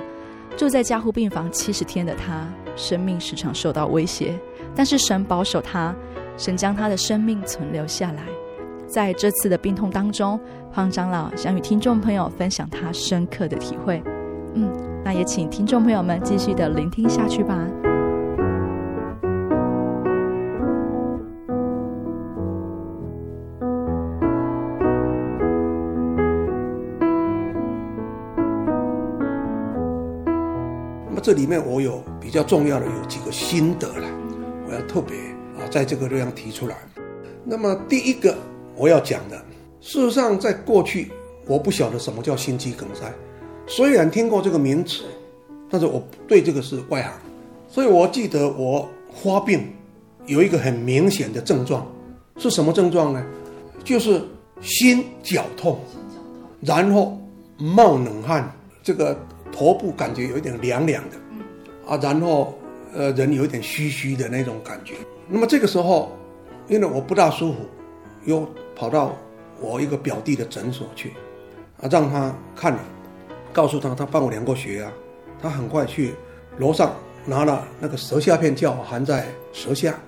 [0.56, 4.38] 住在加护病房七十天的他，生命时常受到威胁，
[4.74, 5.94] 但是神保守他，
[6.38, 8.22] 神将他的生命存留下来。
[8.86, 10.40] 在这次的病痛当中，
[10.72, 14.02] 胖长老想与听众朋友分享他深刻的体会。
[14.54, 14.70] 嗯，
[15.04, 17.87] 那也请听众朋友们继续的聆听下去吧。
[31.18, 34.06] 么这里面我有比较重要的有几个心得了，
[34.68, 35.16] 我要特别
[35.58, 36.76] 啊在这个地方提出来。
[37.44, 38.36] 那么第一个
[38.76, 39.36] 我要讲的，
[39.80, 41.10] 事实上在过去
[41.44, 43.12] 我不晓得什么叫心肌梗塞，
[43.66, 45.06] 虽然听过这个名词，
[45.68, 47.12] 但是我对这个是外行，
[47.68, 48.88] 所以我记得我
[49.20, 49.72] 发病
[50.26, 51.84] 有一个很明显的症状，
[52.36, 53.26] 是什么症状呢？
[53.82, 54.22] 就是
[54.60, 55.80] 心绞痛，
[56.60, 57.18] 然后
[57.56, 58.48] 冒冷汗，
[58.84, 59.18] 这个
[59.58, 61.16] 头部感觉有一点凉凉的，
[61.84, 62.56] 啊，然后
[62.94, 64.94] 呃人有一点虚虚的那种感觉。
[65.26, 66.12] 那么这个时候，
[66.68, 67.58] 因为我不大舒服，
[68.24, 69.16] 又跑到
[69.60, 71.12] 我一个表弟的诊所去，
[71.82, 72.78] 啊，让他看了，
[73.52, 74.92] 告诉他他帮我量过血压，
[75.42, 76.14] 他很快去
[76.58, 76.94] 楼上
[77.26, 79.98] 拿了那个舌下片叫我含在舌下，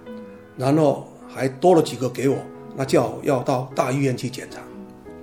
[0.57, 2.37] 然后还多了几个给我。
[2.77, 4.61] 那叫要到大医院去检查。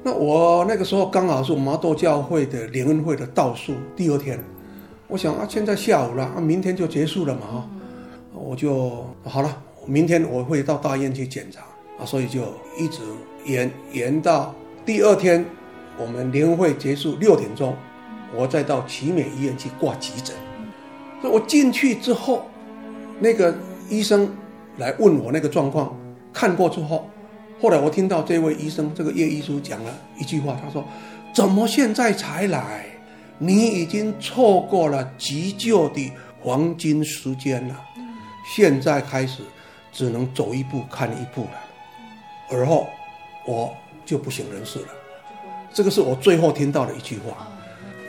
[0.07, 4.39] 那我那个时候刚好是麻豆教会的联恩会的倒数第二天，
[5.09, 7.67] 我想啊，现在下午了啊，明天就结束了嘛啊，
[8.33, 11.59] 我就好了，明天我会到大院去检查
[12.01, 12.39] 啊，所以就
[12.79, 13.01] 一直
[13.43, 15.43] 延延到第二天，
[15.99, 17.75] 我们联恩会结束六点钟，
[18.33, 20.33] 我再到奇美医院去挂急诊。
[21.21, 22.43] 所以我进去之后，
[23.19, 23.53] 那个
[23.89, 24.29] 医生
[24.77, 25.93] 来问我那个状况，
[26.31, 27.09] 看过之后。
[27.59, 30.85] 后来我听到这位医生，这个叶医师讲了一句话，他说
[31.33, 32.85] ：“怎么现在才来？
[33.39, 37.75] 你已经错过了急救的黄金时间了。
[38.55, 39.41] 现在开始
[39.91, 41.51] 只能走一步看一步了。
[42.51, 42.87] 而后
[43.47, 44.89] 我就不省人事了。
[45.73, 47.47] 这个是我最后听到的一句话。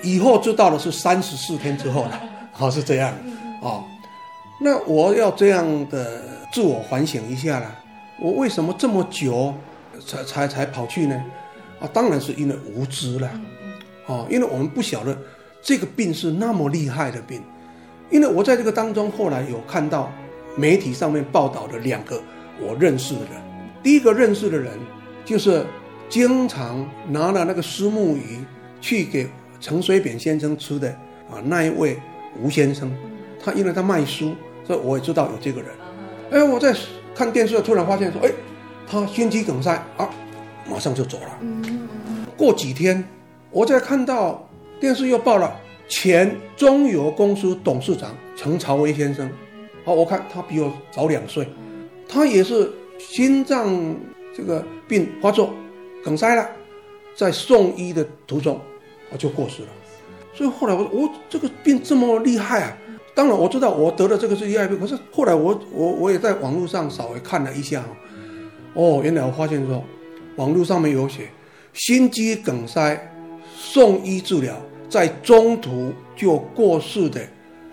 [0.03, 2.21] 以后知道的是三十四天之后了。
[2.53, 3.09] 好，是这样
[3.63, 3.85] 啊、哦。
[4.61, 7.75] 那我要这样的自我反省一下了。”
[8.21, 9.55] 我为什么这么久
[10.05, 11.25] 才才才跑去呢？
[11.79, 13.29] 啊，当然是因为无知了，
[14.09, 15.17] 啊，因为我们不晓得
[15.63, 17.41] 这个病是那么厉害的病。
[18.11, 20.11] 因为我在这个当中后来有看到
[20.57, 22.21] 媒体上面报道的两个
[22.61, 23.31] 我认识的人，
[23.85, 24.73] 第一个认识的人
[25.25, 25.65] 就是
[26.09, 28.45] 经常拿了那个虱目鱼
[28.81, 29.29] 去给
[29.61, 30.89] 陈水扁先生吃的
[31.31, 31.97] 啊那一位
[32.41, 32.91] 吴先生，
[33.41, 34.35] 他因为他卖书，
[34.67, 35.71] 所以我也知道有这个人。
[36.33, 36.75] 哎，我在。
[37.19, 38.31] 看电视突然发现说，哎，
[38.89, 40.09] 他心肌梗塞啊，
[40.71, 41.41] 马上就走了。
[42.37, 43.05] 过几天，
[43.51, 45.53] 我再看到电视又报了
[45.89, 49.29] 前中油公司董事长陈朝威先生，
[49.85, 51.49] 好，我看他比我早两岁，
[52.09, 53.97] 他也是心脏
[54.33, 55.53] 这个病发作，
[56.05, 56.49] 梗塞了，
[57.17, 58.61] 在送医的途中
[59.11, 59.69] 啊就过世了。
[60.33, 62.79] 所以后来我说，我这个病这么厉害啊！
[63.19, 67.83] 当然我知道我得的这个是 EIP，可是后来我我我也在网络上稍微看了一下，
[68.75, 69.83] 哦，原来我发现说，
[70.37, 71.29] 网络上面有写，
[71.73, 73.13] 心肌梗塞
[73.57, 74.55] 送医治疗
[74.89, 77.21] 在中途就过世的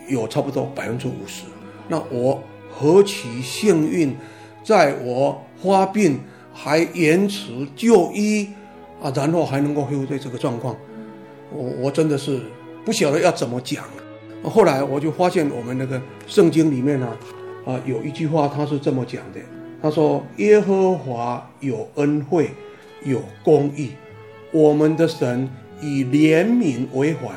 [0.08, 1.44] 有差不多百分之五十。
[1.88, 4.18] 那我何其幸运，
[4.64, 6.20] 在我发病
[6.52, 8.50] 还延迟就医
[9.00, 10.76] 啊，然后还能够恢复对这个状况，
[11.54, 12.42] 我我真的是
[12.84, 13.86] 不晓得要怎么讲。
[14.50, 17.18] 后来我就发现，我们那个圣经里面呢，
[17.66, 19.40] 啊，有一句话，他是这么讲的：
[19.82, 22.52] 他说，耶和华有恩惠，
[23.04, 23.92] 有公义，
[24.52, 25.50] 我们的神
[25.82, 27.30] 以怜悯为怀，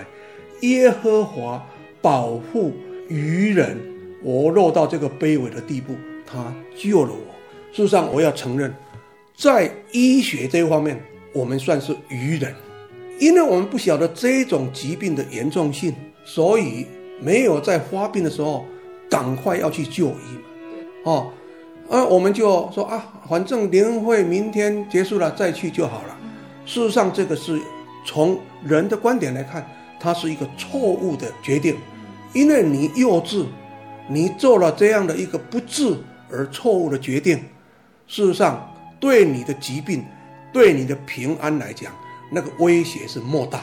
[0.60, 1.64] 耶和华
[2.02, 2.72] 保护
[3.08, 3.78] 愚人。
[4.22, 5.94] 我落到这个卑微的地步，
[6.26, 7.34] 他救了我。
[7.72, 8.74] 事实上，我要承认，
[9.34, 11.00] 在医学这方面，
[11.32, 12.54] 我们算是愚人，
[13.18, 15.94] 因为我们不晓得这种疾病的严重性，
[16.24, 16.86] 所以。
[17.20, 18.64] 没有在发病的时候，
[19.10, 21.30] 赶快要去就医嘛，哦，
[21.90, 26.16] 啊，我们就说啊，反正年会明天结束了再去就好了。
[26.64, 27.60] 事实上，这个是
[28.06, 29.66] 从人的观点来看，
[29.98, 31.76] 它是一个错误的决定，
[32.34, 33.46] 因为你幼稚，
[34.08, 35.96] 你做了这样的一个不智
[36.30, 37.38] 而错误的决定。
[38.06, 40.04] 事实上，对你的疾病，
[40.52, 41.92] 对你的平安来讲，
[42.30, 43.62] 那个威胁是莫大，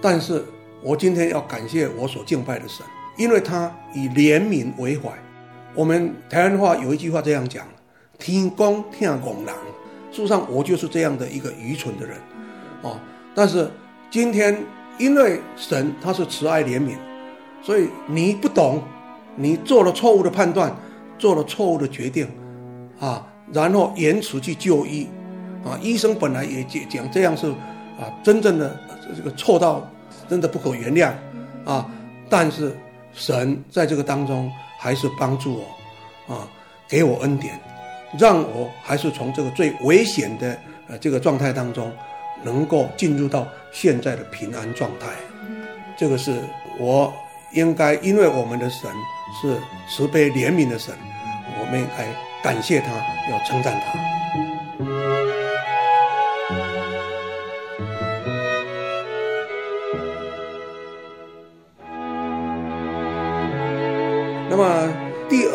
[0.00, 0.44] 但是。
[0.82, 2.86] 我今天要感谢我所敬拜的神，
[3.16, 5.10] 因为他以怜悯为怀。
[5.74, 7.66] 我们台湾话有一句话这样讲
[8.18, 9.54] ：“天公听公人。”
[10.10, 12.16] 事实上，我就是这样的一个愚蠢的人，
[12.82, 12.98] 哦。
[13.34, 13.70] 但是
[14.10, 14.56] 今天，
[14.98, 16.94] 因为神他是慈爱怜悯，
[17.60, 18.82] 所以你不懂，
[19.36, 20.74] 你做了错误的判断，
[21.18, 22.26] 做了错误的决定，
[22.98, 25.08] 啊，然后延迟去就医，
[25.64, 27.48] 啊，医生本来也讲讲这样是
[28.00, 28.76] 啊，真正的
[29.16, 29.86] 这个错到。
[30.28, 31.12] 真的不可原谅，
[31.64, 31.88] 啊！
[32.28, 32.76] 但是
[33.14, 35.62] 神在这个当中还是帮助
[36.26, 36.48] 我，啊，
[36.86, 37.58] 给我恩典，
[38.18, 41.90] 让我还是从这个最危险的呃这个状态当中，
[42.42, 45.06] 能够进入到现在的平安状态。
[45.96, 46.40] 这个是
[46.78, 47.12] 我
[47.52, 48.90] 应该因为我们的神
[49.40, 49.56] 是
[49.88, 50.94] 慈悲怜悯的神，
[51.58, 52.06] 我们应该
[52.42, 52.88] 感谢他，
[53.30, 54.17] 要称赞他。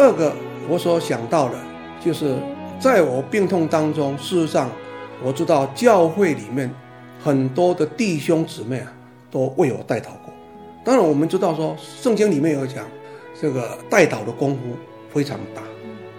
[0.04, 0.36] 二个
[0.68, 1.56] 我所想到的，
[2.04, 2.36] 就是
[2.78, 4.70] 在我病痛当中，事实上
[5.24, 6.70] 我知道教会里面
[7.24, 8.92] 很多的弟兄姊妹啊，
[9.32, 10.34] 都为我代祷过。
[10.84, 12.86] 当然，我们知道说，圣经里面有讲，
[13.40, 14.60] 这个代祷的功夫
[15.14, 15.62] 非常大。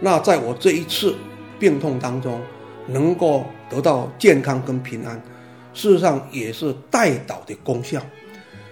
[0.00, 1.14] 那在我这一次
[1.58, 2.40] 病痛当中，
[2.86, 5.20] 能够得到健康跟平安，
[5.74, 8.00] 事实上也是代祷的功效。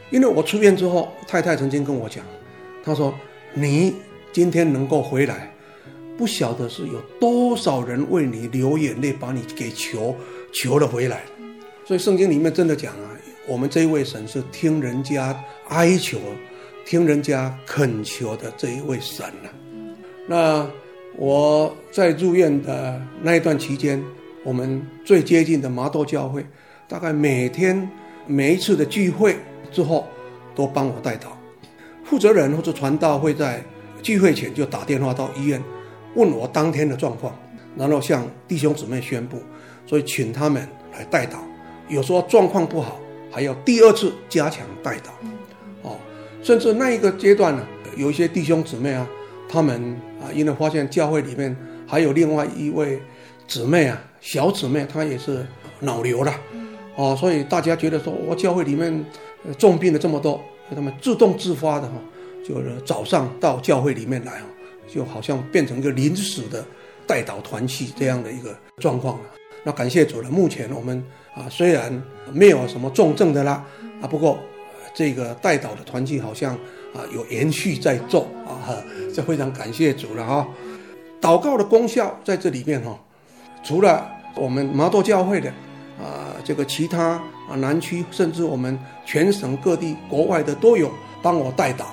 [0.09, 2.25] 因为我出院之后，太太曾经跟我讲，
[2.83, 3.13] 她说
[3.53, 3.95] ：“你
[4.33, 5.53] 今天能够回来，
[6.17, 10.17] 不晓得是有多少人为你流眼泪，把你给求
[10.53, 11.23] 求了回来。”
[11.87, 13.11] 所以圣经里面真的讲啊。
[13.49, 15.37] 我们这一位神是听人家
[15.69, 16.17] 哀求、
[16.87, 19.51] 听人家恳求的这一位神呐、
[20.29, 20.71] 那
[21.17, 24.01] 我在入院的那一段期间，
[24.45, 26.47] 我们最接近的麻豆教会，
[26.89, 27.91] 大概每天
[28.29, 29.37] 每一次的聚会
[29.73, 30.07] 之后，
[30.55, 31.27] 都帮我代祷。
[32.05, 33.61] 负责人或者传道会在
[34.03, 35.63] 聚会前就打电话到医院，
[36.15, 37.35] 问我当天的状况，
[37.77, 39.39] 然后向弟兄姊妹宣布，
[39.87, 41.37] 所以请他们来代祷。
[41.89, 42.99] 有时候状况不好。
[43.35, 45.09] 还要第二次加强代祷，
[45.81, 45.97] 哦，
[46.43, 47.67] 甚至那一个阶段呢，
[47.97, 49.09] 有一些弟兄姊妹啊，
[49.49, 51.57] 他们啊，因为发现教会里面
[51.87, 53.01] 还有另外一位
[53.49, 55.47] 姊妹啊，小姊妹，她也是
[55.81, 56.35] 脑瘤了，
[56.95, 59.03] 哦，所以大家觉得说，我教会里面
[59.57, 60.39] 重病的这么多，
[60.75, 61.95] 他们自动自发的哈，
[62.47, 64.47] 就是早上到教会里面来啊，
[64.89, 66.65] 就好像变成一个临时的
[67.07, 69.25] 代祷团契这样的一个状况了。
[69.65, 71.03] 那感谢主了，目前我们。
[71.35, 71.91] 啊，虽然
[72.31, 73.65] 没有什么重症的啦，
[74.03, 74.39] 啊，不过
[74.95, 76.55] 这个代祷的团契好像
[76.93, 78.69] 啊有延续在做啊，
[79.15, 80.47] 这非常感谢主了哈。
[81.23, 83.01] 祷告的功效在这里面哈，
[83.65, 85.49] 除了我们麻豆教会的
[85.99, 87.13] 啊，这个其他
[87.49, 91.87] 啊南区，甚至我们全省各地国外的都有帮我代祷，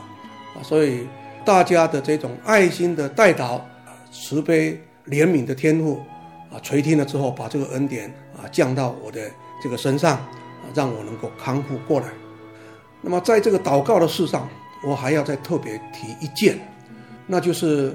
[0.61, 1.07] 所以
[1.45, 3.61] 大家的这种爱心的代祷，
[4.11, 6.01] 慈悲怜悯的天父
[6.51, 8.13] 啊，垂听了之后，把这个恩典。
[8.41, 9.29] 啊，降到我的
[9.61, 12.07] 这个身上，啊，让我能够康复过来。
[13.01, 14.47] 那么，在这个祷告的事上，
[14.87, 16.57] 我还要再特别提一件，
[17.27, 17.93] 那就是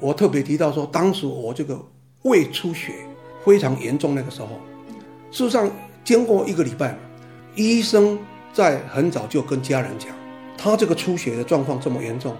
[0.00, 1.80] 我特别提到说，当时我这个
[2.22, 2.92] 胃出血
[3.44, 4.48] 非常严重，那个时候，
[5.30, 5.70] 事实上
[6.02, 6.98] 经过一个礼拜，
[7.54, 8.18] 医生
[8.52, 10.10] 在很早就跟家人讲，
[10.56, 12.36] 他这个出血的状况这么严重，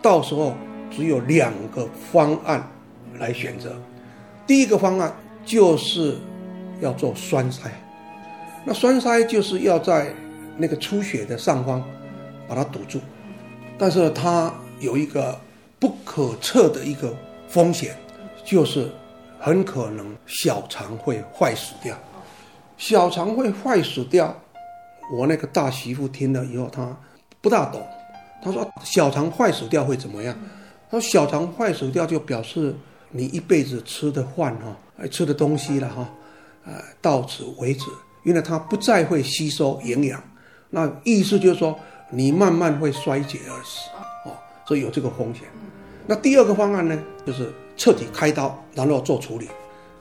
[0.00, 0.54] 到时候
[0.90, 2.66] 只有两个方案
[3.18, 3.76] 来选择，
[4.46, 6.16] 第一个方案就是。
[6.82, 7.70] 要做栓塞，
[8.62, 10.14] 那栓塞就是要在
[10.58, 11.82] 那个出血的上方
[12.46, 13.00] 把它堵住，
[13.78, 15.40] 但是它有一个
[15.78, 17.16] 不可测的一个
[17.48, 17.96] 风险，
[18.44, 18.92] 就是
[19.40, 21.96] 很可能小肠会坏死掉。
[22.76, 24.38] 小肠会坏死掉，
[25.10, 26.94] 我那个大媳妇听了以后，她
[27.46, 27.80] 不大懂，
[28.42, 30.36] 他说小肠坏死掉会怎么样？
[30.90, 32.74] 他说小肠坏死掉就表示
[33.12, 36.08] 你一辈子吃的饭哈，吃的东西了哈。
[36.64, 37.84] 呃，到此为止，
[38.24, 40.20] 因为它不再会吸收营养，
[40.70, 41.78] 那意思就是说，
[42.10, 43.88] 你慢慢会衰竭而死，
[44.24, 44.34] 哦，
[44.66, 45.44] 所以有这个风险。
[46.04, 49.48] 那第二个方案呢，就是彻底开刀，然后做处理。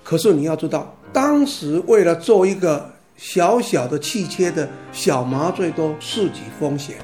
[0.03, 6.95] 可是你要知道，当时为了做一个小小的气切的小麻醉，都涉及风险。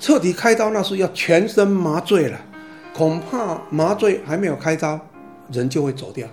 [0.00, 2.40] 彻底开刀那是要全身麻醉了，
[2.92, 4.98] 恐怕麻醉还没有开刀，
[5.52, 6.26] 人就会走掉，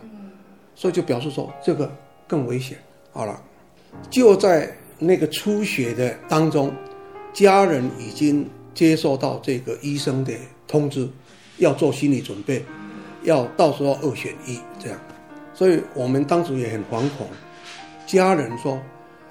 [0.74, 1.92] 所以就表示说这个。
[2.30, 2.78] 更危险。
[3.14, 3.42] 好了，
[4.10, 6.74] 就在那个出血的当中，
[7.32, 10.34] 家人已经接受到这个医生的
[10.68, 11.08] 通知，
[11.56, 12.66] 要做心理准备，
[13.24, 15.00] 要到时候二选一这样。
[15.54, 17.26] 所以我们当时也很惶恐。
[18.06, 18.78] 家人说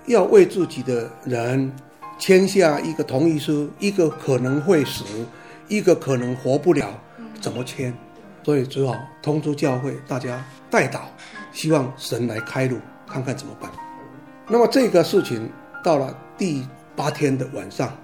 [0.07, 1.70] 要为自己的人
[2.19, 5.05] 签下一个同意书，一个可能会死，
[5.69, 6.89] 一个可能活不了，
[7.41, 7.93] 怎么签？
[8.43, 11.01] 所以只好通知教会大家代祷。
[11.53, 13.71] 希望神来开路，看看怎么办。
[14.47, 15.51] 那么这个事情
[15.83, 17.97] 到了第八天的晚上，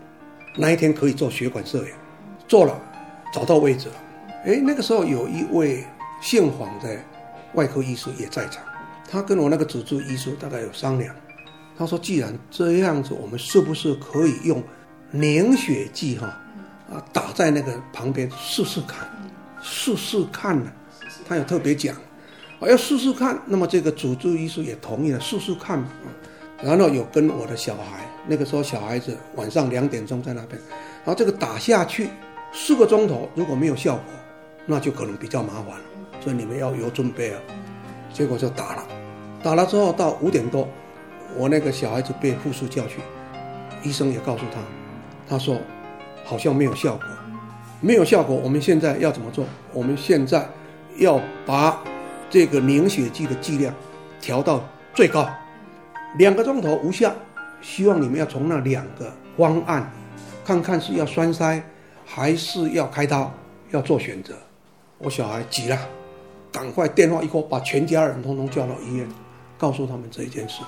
[0.56, 1.88] 那一天可以做血管摄影，
[2.48, 2.80] 做了，
[3.32, 3.94] 找到位置了。
[4.44, 5.84] 哎，那个时候有一位
[6.20, 6.98] 姓黄的
[7.54, 8.64] 外科医师也在场，
[9.08, 11.14] 他跟我那个主治医师大概有商量，
[11.76, 14.62] 他说：“既然这样子，我们是不是可以用
[15.10, 16.26] 凝血剂哈
[16.90, 19.08] 啊打在那个旁边试试看，
[19.62, 20.70] 试试看呢？”
[21.28, 21.96] 他有特别讲。
[22.58, 25.82] 我要试试看，那么这个主治医师也同意了，试试看。
[26.62, 30.60] 然后有跟我的小孩，那个时候小孩子晚上两点钟在那边，
[31.04, 32.08] 然后这个打下去，
[32.52, 34.04] 四个钟头如果没有效果，
[34.64, 35.76] 那就可能比较麻烦，
[36.20, 37.40] 所以你们要有准备啊。
[38.12, 38.86] 结果就打了，
[39.42, 40.68] 打了之后到五点多，
[41.36, 43.00] 我那个小孩子被护士叫去，
[43.82, 44.60] 医生也告诉他，
[45.28, 45.56] 他说
[46.24, 47.06] 好像没有效果，
[47.80, 48.36] 没有效果。
[48.36, 49.44] 我们现在要怎么做？
[49.72, 50.46] 我们现在
[50.98, 51.82] 要把
[52.28, 53.74] 这个凝血剂的剂量
[54.20, 54.62] 调到
[54.94, 55.28] 最高，
[56.18, 57.12] 两个钟头无效，
[57.60, 59.90] 希望你们要从那两个方案，
[60.44, 61.62] 看看是要栓塞
[62.04, 63.32] 还是要开刀，
[63.70, 64.34] 要做选择。
[64.98, 65.78] 我小孩急了。
[66.52, 69.08] 赶快电话一拨，把全家人通通叫到医院，
[69.56, 70.60] 告诉他们这一件事。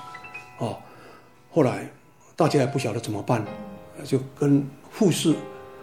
[0.59, 0.76] 哦，
[1.50, 1.88] 后来
[2.36, 3.44] 大家也不晓得怎么办，
[4.05, 5.34] 就跟护士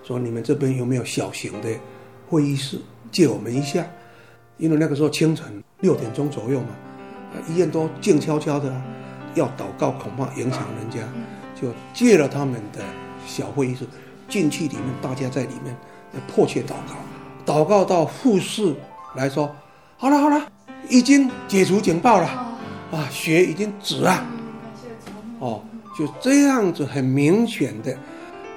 [0.04, 1.70] 说：“你们这边有没有小型的
[2.30, 2.80] 会议室
[3.12, 3.86] 借我们一下？”
[4.58, 6.68] 因为那个时候清晨六点钟左右嘛，
[7.48, 8.72] 医院都静悄悄的，
[9.34, 11.00] 要祷告恐怕影响人家，
[11.60, 12.80] 就借了他们的
[13.26, 13.88] 小会议室，
[14.30, 15.76] 进去里面，大家在里面
[16.28, 16.76] 迫切祷
[17.46, 18.76] 告，祷告到护士
[19.16, 19.54] 来说。
[19.98, 20.48] 好了好了，
[20.90, 22.28] 已经解除警报了，
[22.92, 24.24] 啊，血已经止了，
[25.42, 25.62] 哦，
[25.98, 27.98] 就这样子很明显的、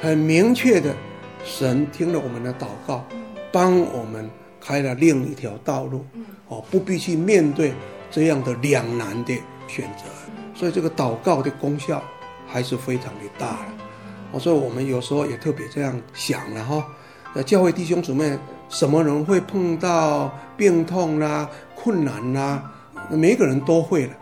[0.01, 0.95] 很明确的，
[1.43, 3.05] 神听了我们的祷告，
[3.51, 4.28] 帮我们
[4.61, 6.05] 开了另一条道路，
[6.49, 7.72] 哦，不必去面对
[8.11, 9.35] 这样的两难的
[9.66, 10.05] 选择，
[10.55, 12.03] 所以这个祷告的功效
[12.47, 13.66] 还是非常的大了。
[14.30, 16.87] 我说我们有时候也特别这样想了哈，
[17.35, 18.39] 呃，教会弟兄姊妹。
[18.70, 22.43] 什么人会碰到病痛啦、啊、困难啦、
[22.95, 23.07] 啊？
[23.11, 24.12] 每一个人都会了。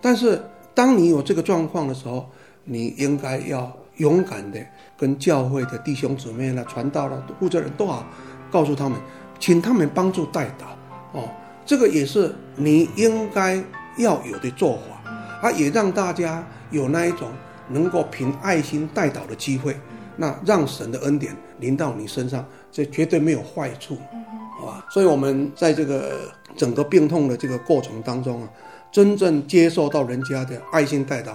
[0.00, 0.42] 但是
[0.80, 2.26] 当你有这个状况的时候，
[2.64, 4.58] 你应该要勇敢的
[4.96, 8.02] 跟教会的弟兄姊妹啦、传道啦、负责人都好，
[8.50, 8.98] 告诉他们，
[9.38, 10.64] 请他们帮助代祷。
[11.12, 11.28] 哦，
[11.66, 13.62] 这个也是你应该
[13.98, 15.12] 要有的做法，
[15.42, 17.28] 啊，也让大家有那一种
[17.68, 19.76] 能够凭爱心代祷的机会。
[20.16, 23.98] 那让神的恩典临到你身上，这绝对没有坏处，
[24.58, 24.86] 好吧？
[24.90, 28.48] 所以，我们在这个整个病痛的这个过程当中啊，
[28.92, 31.32] 真正接受到人家的爱心代祷，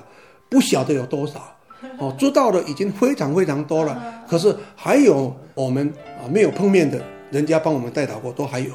[0.49, 1.39] 不晓得有多少，
[1.97, 4.01] 哦，知道的已经非常非常多了。
[4.28, 5.88] 可是还有我们
[6.20, 7.01] 啊没有碰面的，
[7.32, 8.72] 人家帮我们代祷过，都还有。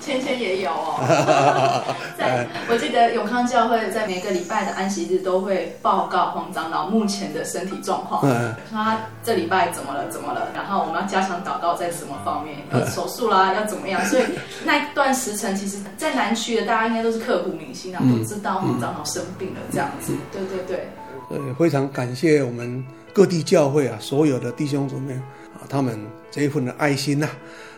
[0.00, 1.82] 芊芊也有哦，
[2.18, 14.22] 在我记得永康教会在每个礼拜的安息日都会报告黄长老目前的身体状况，说他这礼拜怎么了怎么了，然后我们要加强祷告在什么方面，要手术啦要怎么样，所以
[14.64, 20.88] 那一段时辰其实，在南区的大家应该都是刻骨铭心啊，都知道黄长老生病了这样子，对对对，
[21.30, 25.14] 呃，非常感谢我们各地教会啊，所有的弟兄姊妹
[25.54, 25.98] 啊，他们
[26.30, 27.28] 这一份的爱心呐，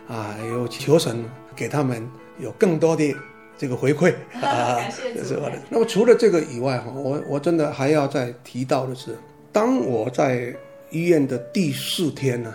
[0.08, 1.24] 啊，有求神。
[1.58, 3.12] 给他们有更多的
[3.58, 4.78] 这个回馈 啊，
[5.16, 5.58] 这是我的。
[5.68, 9.18] 那么除了这个以外哈，我我真的还要再提到的是，
[9.50, 10.54] 当我在
[10.90, 12.54] 医院的第四天呢，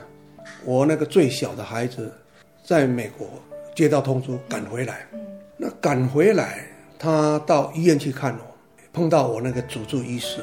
[0.64, 2.10] 我那个最小的孩子
[2.64, 3.28] 在美国
[3.76, 5.06] 接到通知赶回来，
[5.58, 6.66] 那赶回来
[6.98, 8.56] 他到医院去看我，
[8.94, 10.40] 碰到我那个主治医师，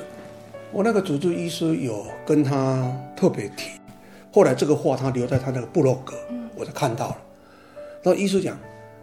[0.70, 3.70] 我那个主治医师有跟他特别提，
[4.30, 6.14] 后来这个话他留在他那个部落格，
[6.54, 7.16] 我就看到了。
[8.02, 8.58] 那医师讲，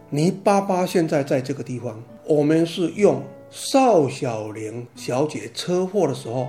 [0.09, 3.21] 你爸爸现在在这个地方，我们是用
[3.51, 6.47] 邵小玲小姐车祸的时候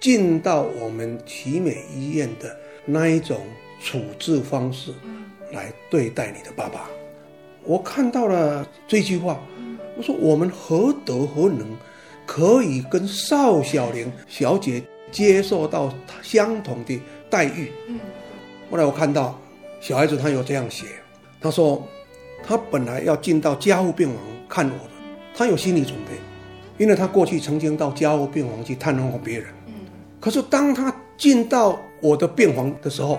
[0.00, 3.36] 进到我们奇美医院的那一种
[3.82, 4.94] 处置方式
[5.52, 6.88] 来对待你的爸爸。
[7.64, 9.38] 我看到了这句话，
[9.98, 11.66] 我说我们何德何能，
[12.24, 14.82] 可以跟邵小玲小姐
[15.12, 15.92] 接受到
[16.22, 16.98] 相同的
[17.28, 17.70] 待遇？
[18.70, 19.38] 后来我看到
[19.82, 20.86] 小孩子他有这样写。
[21.40, 21.82] 他说，
[22.44, 24.16] 他本来要进到加护病房
[24.48, 24.90] 看我的，
[25.34, 26.12] 他有心理准备，
[26.76, 29.48] 因为他过去曾经到加护病房去探望过别人。
[30.20, 33.18] 可是当他进到我的病房的时候，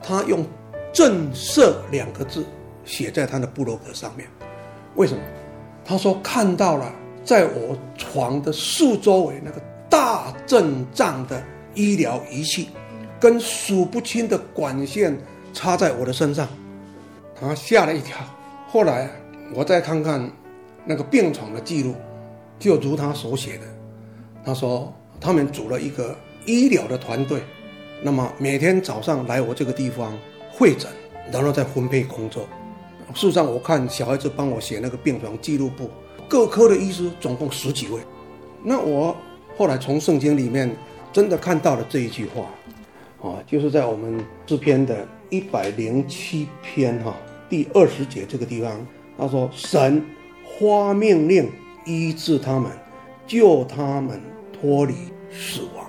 [0.00, 0.46] 他用
[0.94, 2.44] “震慑”两个字
[2.84, 4.28] 写在他的布洛格上面。
[4.94, 5.22] 为什么？
[5.84, 6.92] 他说看到了
[7.24, 11.42] 在我床的四周围那个大阵仗的
[11.74, 12.68] 医疗仪器，
[13.18, 15.16] 跟数不清的管线
[15.52, 16.48] 插在我的身上。
[17.40, 18.16] 他吓了一跳，
[18.68, 19.10] 后来
[19.54, 20.30] 我再看看
[20.84, 21.94] 那个病床的记录，
[22.58, 23.64] 就如他所写的，
[24.44, 26.16] 他说他们组了一个
[26.46, 27.40] 医疗的团队，
[28.02, 30.16] 那么每天早上来我这个地方
[30.50, 30.90] 会诊，
[31.30, 32.48] 然后再分配工作。
[33.14, 35.90] 事实上，我看小孩子帮我写那个病床记录簿，
[36.28, 38.00] 各科的医师总共十几位。
[38.62, 39.16] 那我
[39.56, 40.70] 后来从圣经里面
[41.12, 47.14] 真的看到了这一句话，啊，就是在我们诗篇的一百零七篇哈。
[47.48, 48.86] 第二十节这个地方，
[49.16, 50.04] 他说：“神
[50.58, 51.50] 发命令
[51.84, 52.70] 医治他们，
[53.26, 54.20] 救他们
[54.52, 54.94] 脱离
[55.32, 55.86] 死亡。”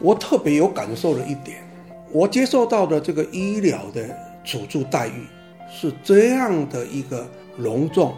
[0.00, 1.62] 我特别有感受的一点，
[2.10, 4.04] 我接受到的这个医疗的
[4.44, 5.24] 辅助待遇
[5.70, 8.12] 是这样的一个隆重，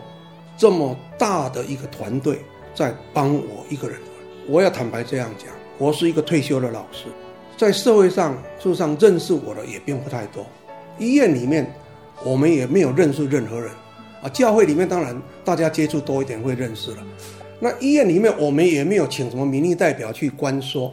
[0.56, 2.40] 这么大的一个团队
[2.74, 3.98] 在帮我一个人。
[4.48, 5.48] 我要坦白这样讲，
[5.78, 7.04] 我是一个退休的老师，
[7.56, 10.46] 在社会上事实上认识我的也并不太多。
[10.98, 11.70] 医院里面
[12.24, 13.70] 我们也没有认识任何人
[14.22, 14.28] 啊。
[14.28, 16.98] 教会里面当然大家接触多一点会认识了。
[17.60, 20.92] 那医院里面我们也没有请什么民意代表去关说，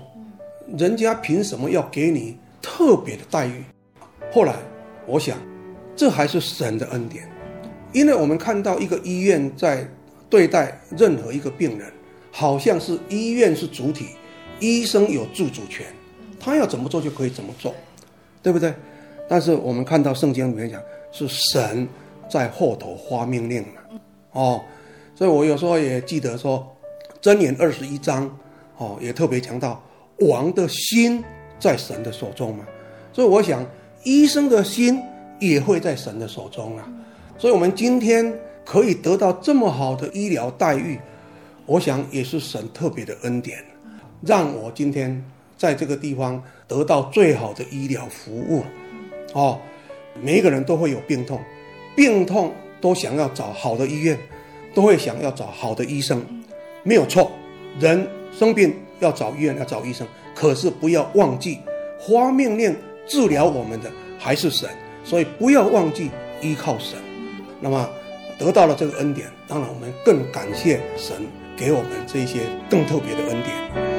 [0.78, 3.63] 人家凭什么要给你特别的待遇？
[4.32, 4.55] 后来。
[5.05, 5.38] 我想，
[5.97, 7.30] 这还是神的恩典，
[7.91, 9.86] 因为我们看到一个医院在
[10.30, 11.91] 对待任何一个病人，
[12.32, 14.05] 好像是医院是主体，
[14.61, 15.86] 医生有自主权，
[16.39, 17.76] 他要怎么做就可以怎么做，
[18.41, 18.74] 对不对？
[19.28, 20.82] 但是我们看到圣经里面讲，
[21.14, 21.88] 是神
[22.30, 23.99] 在后头发命令嘛，
[24.34, 24.61] 哦，
[25.16, 26.76] 所以我有时候也记得说，
[27.22, 28.30] 箴言二十一章，
[28.76, 29.82] 哦，也特别强调
[30.20, 31.24] 王的心
[31.57, 32.66] 在神的手中嘛，
[33.14, 33.66] 所以我想。
[34.05, 35.01] 医生的心
[35.39, 36.86] 也会在神的手中啊，
[37.38, 40.99] 所以，我们今天可以得到这么好的医疗待遇，
[41.66, 43.64] 我想也是神特别的恩典，
[44.20, 45.24] 让我今天
[45.57, 48.61] 在这个地方得到最好的医疗服务。
[49.34, 49.57] 哦，
[50.22, 51.39] 每一个人都会有病痛，
[51.95, 54.18] 病痛都想要找好的医院，
[54.74, 56.24] 都会想要找好的医生，
[56.84, 57.32] 没有错。
[57.80, 61.59] 人生病要找医院，要找医生，可是不要忘记
[62.07, 62.76] 发命令。
[63.05, 64.70] 治疗我们的还是神，
[65.03, 66.09] 所以不要忘记
[66.41, 66.97] 依靠神。
[67.59, 67.89] 那么
[68.39, 71.18] 得到了这个恩典，当然我们更感谢神
[71.57, 72.39] 给我们这些
[72.70, 73.92] 更特别的恩典。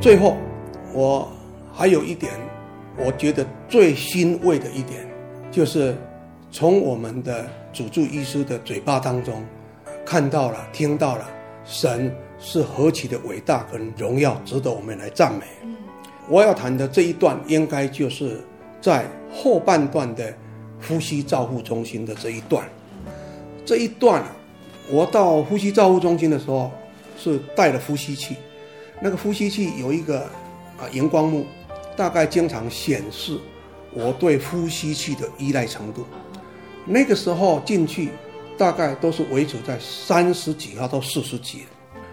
[0.00, 0.36] 最后，
[0.94, 1.30] 我
[1.72, 2.32] 还有一点，
[2.96, 5.06] 我觉得最欣慰的一点，
[5.50, 5.96] 就是
[6.50, 7.46] 从我们的。
[7.72, 9.44] 主治医师的嘴巴当中，
[10.04, 11.24] 看到了、听到了，
[11.64, 15.44] 神是何其的伟大跟荣耀，值得我们来赞美。
[16.28, 18.40] 我要谈的这一段，应该就是
[18.80, 20.34] 在后半段的
[20.88, 22.68] 呼吸照护中心的这一段。
[23.64, 24.24] 这一段，
[24.90, 26.72] 我到呼吸照护中心的时候，
[27.16, 28.34] 是带了呼吸器，
[29.00, 30.20] 那个呼吸器有一个
[30.78, 31.46] 啊荧光幕，
[31.96, 33.38] 大概经常显示
[33.92, 36.04] 我对呼吸器的依赖程度。
[36.84, 38.10] 那个时候进去，
[38.58, 41.62] 大概都是维持在三十几号到四十几。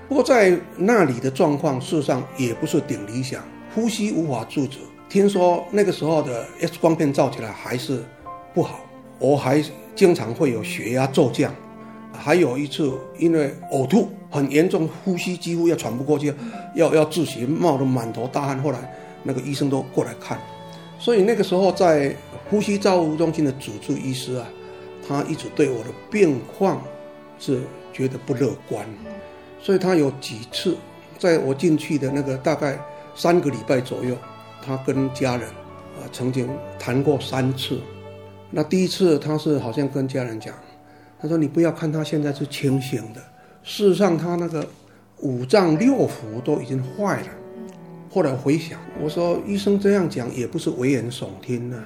[0.07, 3.43] 不过在那里的状况，事实上也不是顶理想，
[3.75, 4.79] 呼吸无法自主。
[5.09, 8.03] 听说那个时候的 X 光片照起来还是
[8.53, 8.79] 不好，
[9.19, 9.63] 我还
[9.95, 11.53] 经常会有血压骤降。
[12.17, 16.33] 还有一次因为呕吐很严重，呼吸几乎要喘不过气，
[16.75, 18.57] 要要窒息，冒得满头大汗。
[18.61, 18.79] 后来
[19.23, 20.39] 那个医生都过来看，
[20.99, 22.15] 所以那个时候在
[22.49, 24.47] 呼吸照护中心的主治医师啊。
[25.09, 26.83] 他一直对我的病况
[27.39, 27.61] 是
[27.93, 28.85] 觉得不乐观，
[29.61, 30.75] 所以他有几次
[31.17, 32.77] 在我进去的那个大概
[33.15, 34.17] 三个礼拜左右，
[34.61, 37.79] 他跟家人啊曾经谈过三次。
[38.51, 40.53] 那第一次他是好像跟家人讲，
[41.19, 43.21] 他说：“你不要看他现在是清醒的，
[43.63, 44.65] 事实上他那个
[45.21, 47.27] 五脏六腑都已经坏了。”
[48.09, 51.83] 后来回想，我说医生这样讲也不是危言耸听呢。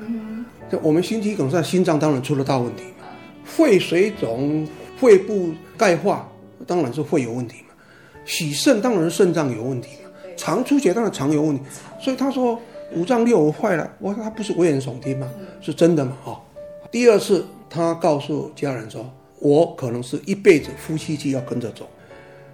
[0.71, 2.83] 就我们心肌梗塞，心脏当然出了大问题。
[3.43, 4.65] 肺水肿、
[4.97, 6.29] 肺部钙化，
[6.65, 7.73] 当然是肺有问题嘛；
[8.23, 11.63] 洗肾当然肾脏有问题嘛；肠出血当然肠有问题。
[11.99, 12.57] 所以他说
[12.93, 15.27] 五脏六腑坏了，我说他不是危言耸听吗？
[15.59, 16.15] 是真的嘛？
[16.23, 16.39] 哦，
[16.91, 19.11] 第二次他告诉家人说，
[19.41, 21.89] 我可能是一辈子呼吸机要跟着走，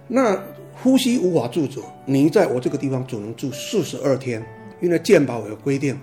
[0.08, 4.42] 那呼吸无法自主，你在我这个地方只能住四十二天，
[4.80, 5.94] 因为健保有规定，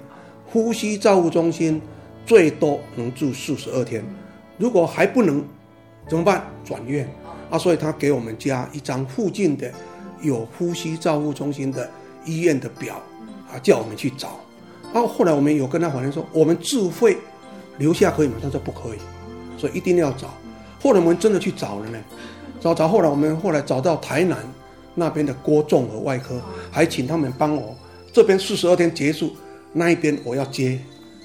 [0.45, 1.81] 呼吸照护中心
[2.23, 4.03] 最多能住四十二天。
[4.59, 5.43] 如果还不能
[6.07, 6.45] 怎么办？
[6.63, 7.09] 转院
[7.49, 7.57] 啊！
[7.57, 9.71] 所以他给我们家一张附近的
[10.21, 11.89] 有呼吸照护中心的
[12.25, 13.01] 医院的表
[13.51, 14.39] 啊，叫我们去找。
[14.93, 17.17] 啊，后来我们有跟他反映说，我们自费
[17.79, 18.35] 留下可以吗？
[18.39, 18.99] 他说不可以，
[19.57, 20.33] 所以一定要找。
[20.85, 21.97] 后来我们真的去找了呢，
[22.61, 24.37] 找找后来我们后来找到台南
[24.93, 27.75] 那边的郭仲和外科，还请他们帮我
[28.13, 29.35] 这边四十二天结束，
[29.73, 30.79] 那一边我要接，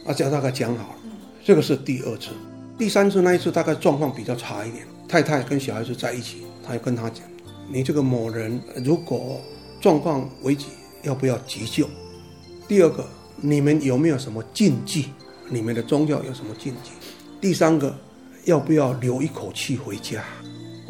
[0.06, 0.96] 啊，叫大概讲好了。
[1.44, 2.30] 这个是第二次。
[2.78, 7.22] 第三次那一次大概状况比较差一点，太太跟小孩子在一起，他就跟他讲
[7.70, 9.42] ：“你这个某人如果
[9.78, 10.68] 状况危急，
[11.02, 11.86] 要不要急救？
[12.66, 13.06] 第二个，
[13.36, 15.10] 你们有没有什么禁忌？
[15.50, 16.92] 你们的宗教有什么禁忌？
[17.42, 17.94] 第三个，
[18.50, 20.22] 要不要留一口气回家？”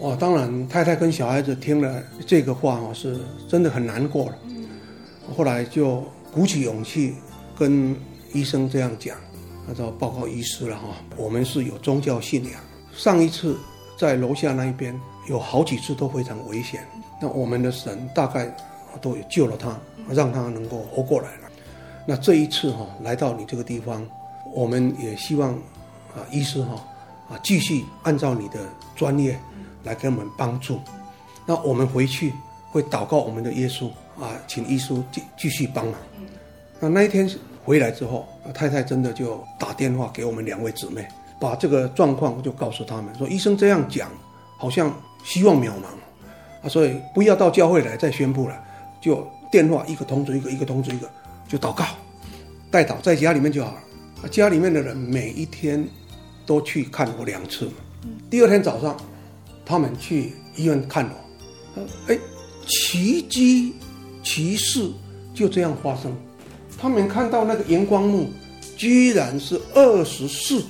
[0.02, 4.38] 哦，当然，太太跟小孩子听了这个话哦，是真的很难过了。
[5.36, 6.02] 后来就
[6.32, 7.14] 鼓起勇气
[7.58, 7.94] 跟
[8.32, 9.14] 医生这样讲。
[9.66, 12.54] 他说：“报告医师了哈，我们是有宗教信仰。
[12.92, 13.56] 上一次
[13.96, 14.98] 在楼下那一边
[15.28, 16.80] 有好几次都非常危险。
[17.20, 18.52] 那我们的神大概
[19.02, 21.50] 都有救了他，让他能够活过来了。
[22.06, 24.04] 那这一次哈，来到你这个地方，
[24.54, 25.52] 我们也希望
[26.16, 26.82] 啊，医师哈
[27.31, 28.59] 啊，继续按照你的
[28.97, 29.39] 专业
[29.85, 30.81] 来给我们帮助。
[31.47, 32.33] 那我们回去
[32.70, 33.89] 会祷告我们的耶稣
[34.20, 35.95] 啊，请耶稣继继续帮忙。
[36.81, 37.31] 那那一天
[37.64, 41.07] 回来之后，太太真的就打电话给我们两位姊妹，
[41.41, 44.11] 把这个状况就告诉他们说，医生这样讲，
[44.59, 44.93] 好像
[45.24, 48.59] 希望渺茫啊，所以不要到教会来再宣布了，
[49.01, 51.11] 就电话一个通知一个，一个通知一个，
[51.49, 51.85] 就祷告，
[52.70, 54.28] 代祷在家里面就好了。
[54.31, 55.87] 家里面的人每一天
[56.51, 57.74] 都去看我两次嘛。
[58.28, 58.96] 第二天早上，
[59.64, 62.18] 他们去医院看我，哎，
[62.66, 63.74] 奇迹
[64.20, 64.90] 奇事
[65.32, 66.12] 就这样发生。
[66.76, 68.28] 他们看到那个荧光幕，
[68.76, 70.64] 居然是二十四，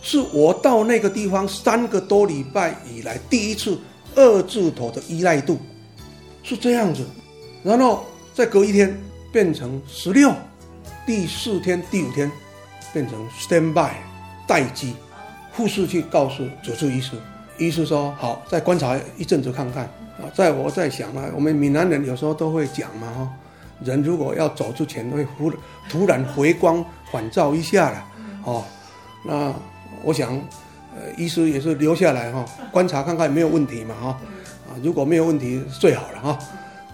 [0.00, 3.76] 是我到那个地方三个多礼拜以来第一次
[4.14, 5.58] 二字头的依赖度，
[6.44, 7.04] 是这样子。
[7.64, 8.96] 然后再隔一天
[9.32, 10.32] 变成十六，
[11.04, 12.30] 第四天、第五天
[12.92, 13.90] 变成 stand by
[14.46, 14.94] 待机。
[15.58, 17.16] 护士去告诉主治医师，
[17.58, 19.82] 医师说好，再观察一阵子看看
[20.18, 20.30] 啊。
[20.32, 23.28] 在我在想啊，我们闽南人有时候都会讲嘛哈。
[23.84, 25.52] 人如果要走之前，会忽
[25.88, 28.04] 突然回光返照一下了，
[28.44, 28.64] 哦，
[29.24, 29.52] 那
[30.04, 30.40] 我想，
[30.94, 34.08] 呃，医师也是留下来哈，观察看看没有问题嘛哈，
[34.68, 36.38] 啊，如果没有问题最好了哈，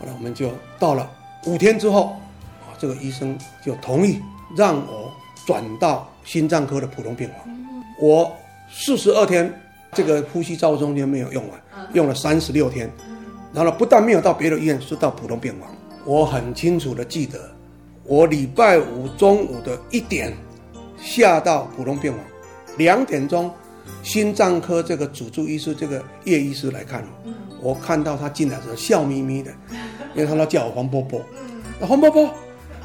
[0.00, 1.10] 后来，我们就到了
[1.44, 2.16] 五天之后，
[2.62, 4.22] 啊，这个医生就同意
[4.56, 5.12] 让我
[5.44, 7.38] 转到心脏科的普通病房，
[8.00, 8.32] 我
[8.76, 9.52] 四十二天
[9.92, 11.60] 这个呼吸照护中间没有用完，
[11.92, 12.90] 用了三十六天，
[13.52, 15.68] 然后不但没有到别的医院，是到普通病房。
[16.04, 17.38] 我很清楚的记得，
[18.02, 20.36] 我礼拜五中午的一点
[21.00, 22.20] 下到普通病房，
[22.76, 23.48] 两点钟
[24.02, 27.06] 心脏科这个主治医师这个叶医师来看
[27.62, 29.52] 我，我看到他进来的时候笑眯眯的，
[30.14, 31.22] 因为他都叫我黄伯伯，
[31.80, 32.28] 黄伯伯，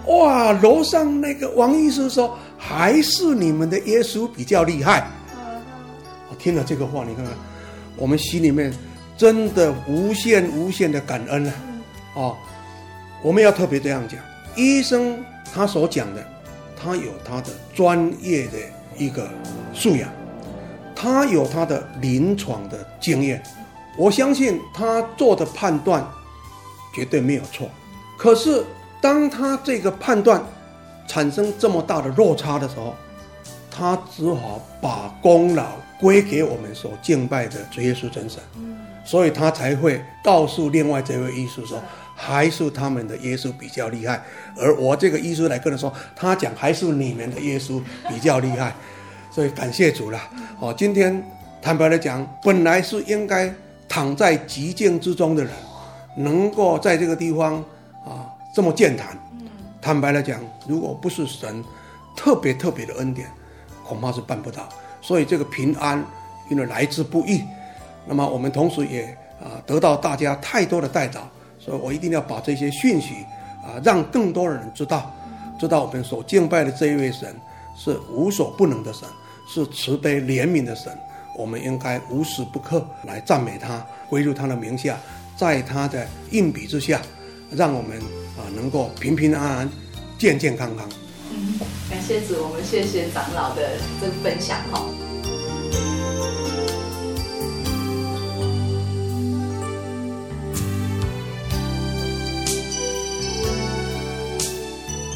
[0.05, 5.09] 哇，楼上那个王医师说还是你们的耶稣比较厉害。
[6.39, 7.33] 我听了这个话，你看看，
[7.97, 8.73] 我们心里面
[9.17, 11.53] 真的无限无限的感恩啊，
[12.13, 12.37] 哦。
[13.21, 14.17] 我们要特别这样讲，
[14.55, 15.21] 医生
[15.53, 16.25] 他所讲的，
[16.81, 18.57] 他有他的专业的
[18.97, 19.29] 一个
[19.73, 20.09] 素养，
[20.95, 23.43] 他有他的临床的经验，
[23.97, 26.01] 我相信他做的判断
[26.95, 27.69] 绝对没有错。
[28.17, 28.63] 可是
[29.01, 30.41] 当他这个判断
[31.05, 32.95] 产生这么大的落差的时候，
[33.69, 35.65] 他只好把功劳
[35.99, 38.41] 归给我们所敬拜的主耶稣真神，
[39.03, 41.81] 所以他才会告诉另外这位医师说。
[42.21, 44.21] 还是他们的耶稣比较厉害，
[44.57, 48.75] 而我这个医师来跟他说，他讲还是你们的耶稣比较厉害，
[49.31, 50.19] 所以感谢主了。
[50.59, 51.23] 哦，今天
[51.61, 53.49] 坦白来讲，本来是应该
[53.87, 55.53] 躺在寂静之中的人，
[56.17, 57.55] 能够在这个地方
[58.03, 59.17] 啊这么健谈。
[59.81, 61.63] 坦白来讲，如果不是神
[62.17, 63.29] 特别特别的恩典，
[63.85, 64.67] 恐怕是办不到。
[65.01, 66.03] 所以这个平安
[66.49, 67.41] 因为来之不易，
[68.05, 69.05] 那么我们同时也
[69.41, 71.19] 啊得到大家太多的代祷。
[71.59, 73.15] 所以我一定要把这些讯息
[73.61, 75.13] 啊，让更多的人知道，
[75.59, 77.35] 知道我们所敬拜的这一位神
[77.75, 79.07] 是无所不能的神，
[79.47, 80.91] 是慈悲怜悯的神。
[81.37, 84.97] 我们应该无时不刻来赞美他，归入他的名下，
[85.37, 87.01] 在他的荫庇之下，
[87.51, 87.97] 让我们
[88.37, 89.69] 啊能够平平安安、
[90.17, 90.87] 健健康康。
[91.31, 91.59] 嗯，
[91.89, 93.61] 感谢主，我们谢谢长老的
[94.01, 94.85] 这个分享哈。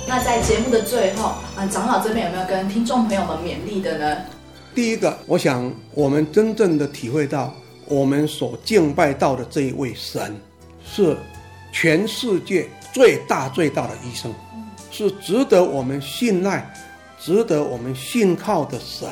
[0.07, 4.17] 那在节目的最后，啊，长老这边有没有跟听众朋友们勉励的呢？
[4.75, 7.51] 第一个，我想我们真正的体会到，
[7.87, 10.35] 我们所敬拜到的这一位神，
[10.85, 11.17] 是
[11.71, 14.31] 全世界最大最大的医生，
[14.93, 16.71] 是值得我们信赖、
[17.19, 19.09] 值得我们信靠的神。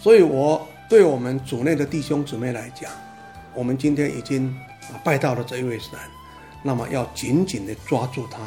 [0.00, 2.90] 所以，我对我们主内的弟兄姊妹来讲，
[3.54, 4.48] 我们今天已经
[4.92, 5.90] 啊拜到了这一位神，
[6.64, 8.38] 那么要紧紧的抓住他。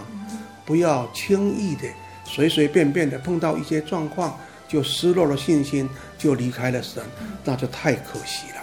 [0.66, 1.84] 不要轻易的、
[2.26, 4.38] 随随便便的碰到一些状况，
[4.68, 7.02] 就失落了信心，就离开了神，
[7.46, 8.58] 那就太可惜了。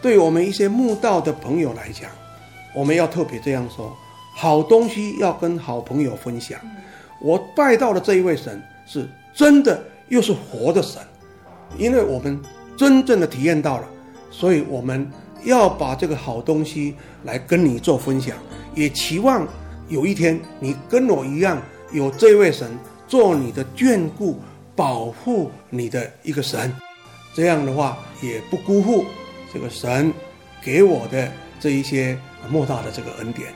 [0.00, 2.10] 对我们一些慕道的朋友来讲，
[2.74, 3.94] 我们要特别这样说：
[4.34, 6.58] 好东西要跟好朋友分享。
[7.24, 11.00] 我拜到的这一位神是真的，又是活的神，
[11.78, 12.38] 因为我们
[12.76, 13.88] 真正的体验到了，
[14.30, 15.10] 所以我们
[15.42, 18.36] 要把这个好东西来跟你做分享，
[18.74, 19.48] 也期望。
[19.88, 21.62] 有一天，你跟我一样，
[21.92, 22.70] 有这位神
[23.08, 24.38] 做你的眷顾、
[24.76, 26.70] 保护你的一个神，
[27.34, 29.06] 这样的话也不辜负
[29.50, 30.12] 这个神
[30.62, 31.26] 给我的
[31.58, 32.18] 这一些
[32.50, 33.48] 莫大的这个恩典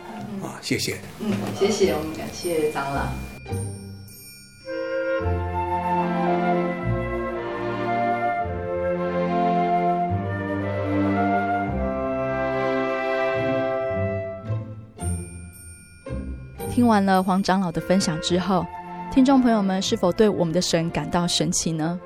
[0.43, 0.97] 啊，谢谢。
[1.21, 3.28] 嗯，谢谢，我们感谢张老。
[16.71, 18.65] 听完了黄长老的分享之后，
[19.13, 21.99] 听众朋友们是否对我们的神感到神奇呢？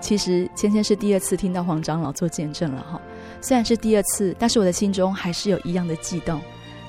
[0.00, 3.00] 其实芊芊是第二次听到黄长老做见证了哈，
[3.40, 6.40] 虽然是第二次，但是我的心中还是有一样的悸动。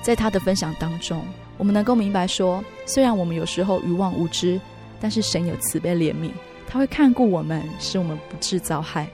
[0.02, 1.22] 在他的分享当中，
[1.56, 4.60] 我们能够明白说，虽然我们有时候愚妄无知，
[5.00, 6.30] 但是神有慈悲怜悯，
[6.68, 9.08] 他会看顾我们，使我们不致遭害。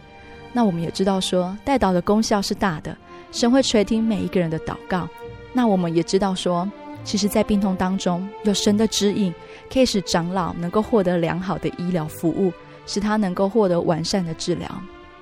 [0.52, 2.96] 那我们也知道说，代祷的功效是大的，
[3.30, 5.08] 神会垂听每一个人的祷告。
[5.52, 6.70] 那我们也知道说。
[7.04, 9.34] 其实，在病痛当中，有神的指引，
[9.68, 12.52] 可以使长老能够获得良好的医疗服务，
[12.86, 14.70] 使他能够获得完善的治疗。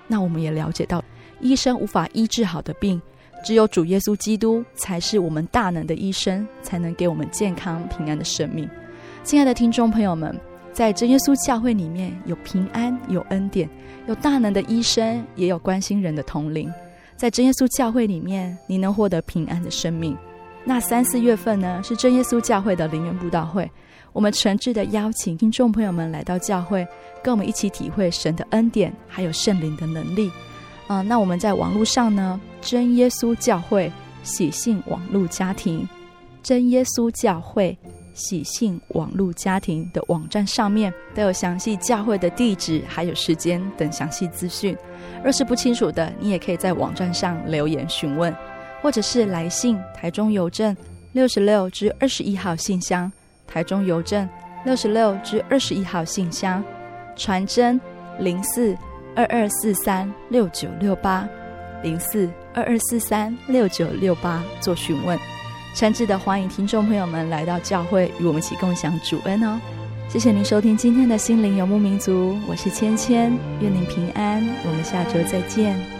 [0.07, 1.03] 那我们也了解到，
[1.41, 3.01] 医生无法医治好的病，
[3.43, 8.69] 只有主耶稣基督才是我们大能的医生，才能给我们健康平安的生命。
[9.23, 10.39] 亲爱的听众朋友们，
[10.73, 13.69] 在真耶稣教会里面有平安，有恩典，
[14.07, 16.73] 有大能的医生，也有关心人的同龄。
[17.17, 20.17] 在真耶稣教会里面，你能获得平安的生命。
[20.65, 23.71] 那三四月份呢，是真耶稣教会的灵园布道会，
[24.13, 26.87] 我们诚挚的邀请听众朋友们来到教会，
[27.23, 30.31] 跟我们一起体会神的恩典，还有圣灵的能力。
[30.91, 33.93] 啊、呃，那我们在网络上呢，真耶稣教会
[34.25, 35.89] 喜信网络家庭，
[36.43, 37.79] 真耶稣教会
[38.13, 44.77] 喜信网络家庭的网站上面都有详细教会的地址，还有时间等详细资讯。
[45.23, 48.35] 若是不清楚的，你也可以在网站上留言询问。
[48.83, 50.77] 或者是来信台中邮政
[51.13, 53.13] 六十六至二十一号信箱，
[53.47, 54.29] 台中邮政
[54.65, 56.65] 六十六至二十一号信箱，
[57.15, 57.81] 传真
[58.19, 58.75] 零四
[59.21, 61.29] 二二四三六九六八
[61.83, 65.19] 零四二二四三六九六八做询问。
[65.75, 69.61] 诚挚的欢迎听众朋友们来到教会，与我们一起共享主恩哦。
[70.09, 76.00] 谢谢您收听今天的心灵游牧民族，我是芊芊，愿您平安，我们下周再见。